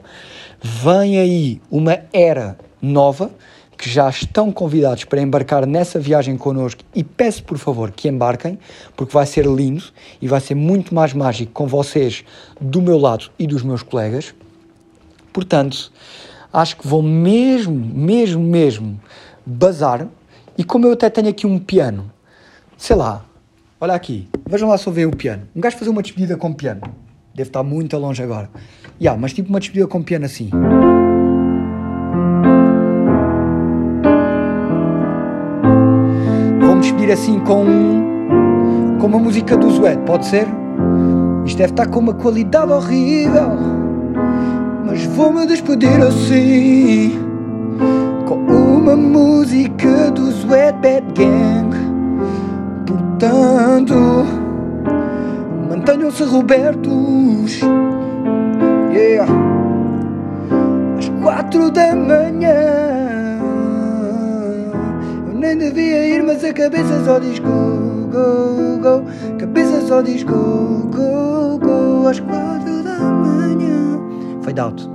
Vem 0.62 1.20
aí 1.20 1.62
uma 1.70 2.00
era 2.14 2.58
nova, 2.82 3.30
que 3.80 3.90
já 3.90 4.10
estão 4.10 4.52
convidados 4.52 5.06
para 5.06 5.22
embarcar 5.22 5.66
nessa 5.66 5.98
viagem 5.98 6.36
connosco 6.36 6.82
e 6.94 7.02
peço 7.02 7.42
por 7.46 7.58
favor 7.58 7.92
que 7.92 8.10
embarquem, 8.10 8.60
porque 8.94 9.14
vai 9.14 9.26
ser 9.26 9.46
lindo 9.46 9.86
e 10.22 10.28
vai 10.28 10.42
ser 10.42 10.54
muito 10.54 10.94
mais 10.94 11.14
mágico 11.14 11.54
com 11.54 11.66
vocês 11.66 12.26
do 12.60 12.82
meu 12.82 12.98
lado 12.98 13.32
e 13.40 13.48
dos 13.48 13.64
meus 13.64 13.82
colegas. 13.82 14.36
Portanto, 15.32 15.94
acho 16.52 16.76
que 16.76 16.86
vou 16.86 17.02
mesmo, 17.02 17.74
mesmo, 17.74 18.44
mesmo 18.44 19.00
bazar. 19.46 20.06
E 20.58 20.64
como 20.66 20.86
eu 20.86 20.92
até 20.92 21.10
tenho 21.10 21.30
aqui 21.30 21.48
um 21.48 21.58
piano, 21.58 22.12
sei 22.78 22.98
lá, 22.98 23.24
olha 23.80 23.94
aqui, 23.94 24.28
vejam 24.46 24.68
lá 24.68 24.76
eu 24.86 24.92
ver 24.92 25.06
o 25.06 25.16
piano. 25.16 25.48
Um 25.56 25.62
gajo 25.62 25.78
fazer 25.78 25.90
uma 25.90 26.02
despedida 26.02 26.36
com 26.36 26.52
piano. 26.52 26.82
Deve 27.34 27.48
estar 27.48 27.64
muito 27.64 27.98
longe 27.98 28.22
agora. 28.22 28.50
Yeah, 29.00 29.18
mas 29.18 29.32
tipo 29.32 29.48
uma 29.48 29.62
despedida 29.62 29.88
com 29.88 30.04
piano 30.04 30.26
assim. 30.26 30.50
Despedir 37.10 37.14
assim 37.14 37.40
com, 37.40 37.66
com 39.00 39.08
uma 39.08 39.20
música 39.20 39.58
do 39.58 39.70
Zuete, 39.72 40.02
pode 40.06 40.26
ser? 40.26 40.48
Isto 41.46 41.58
deve 41.58 41.72
estar 41.72 41.88
com 41.88 42.00
uma 42.00 42.14
qualidade 42.14 42.72
horrível, 42.72 43.50
mas 44.86 45.04
vou-me 45.06 45.46
despedir 45.46 46.02
assim 46.02 47.20
com 48.28 48.36
uma 48.36 48.96
música 48.96 50.12
dos 50.12 50.46
Wet 50.46 50.78
Bad 50.80 51.06
Gang. 51.16 51.76
Portanto, 52.86 54.26
mantenham-se 55.70 56.24
Robertos. 56.24 57.60
Yeah. 58.94 59.32
Às 60.98 61.10
quatro 61.22 61.72
da 61.72 61.96
manhã. 61.96 63.19
Nem 65.40 65.58
devia 65.58 66.06
ir, 66.06 66.22
mas 66.22 66.44
a 66.44 66.52
cabeça 66.52 67.04
só 67.06 67.18
diz 67.18 67.40
go, 67.40 68.10
go, 68.12 68.78
go. 68.82 69.38
Cabeça 69.40 69.80
só 69.88 70.02
diz 70.02 70.22
go, 70.24 70.90
go, 70.92 71.58
go. 71.58 72.08
Às 72.08 72.20
quatro 72.20 72.84
da 72.84 73.00
manhã. 73.00 74.00
Fade 74.42 74.60
out. 74.60 74.90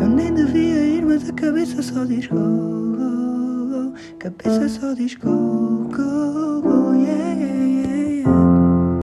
Eu 0.00 0.08
nem 0.08 0.32
devia 0.32 0.86
ir, 0.86 1.04
mas 1.04 1.28
a 1.28 1.32
cabeça 1.32 1.82
só 1.82 2.04
diz 2.04 2.28
go, 2.28 2.36
go, 2.36 3.90
go. 3.90 3.92
Cabeça 4.20 4.68
só 4.68 4.94
diz 4.94 5.16
go, 5.16 5.88
go. 5.90 6.47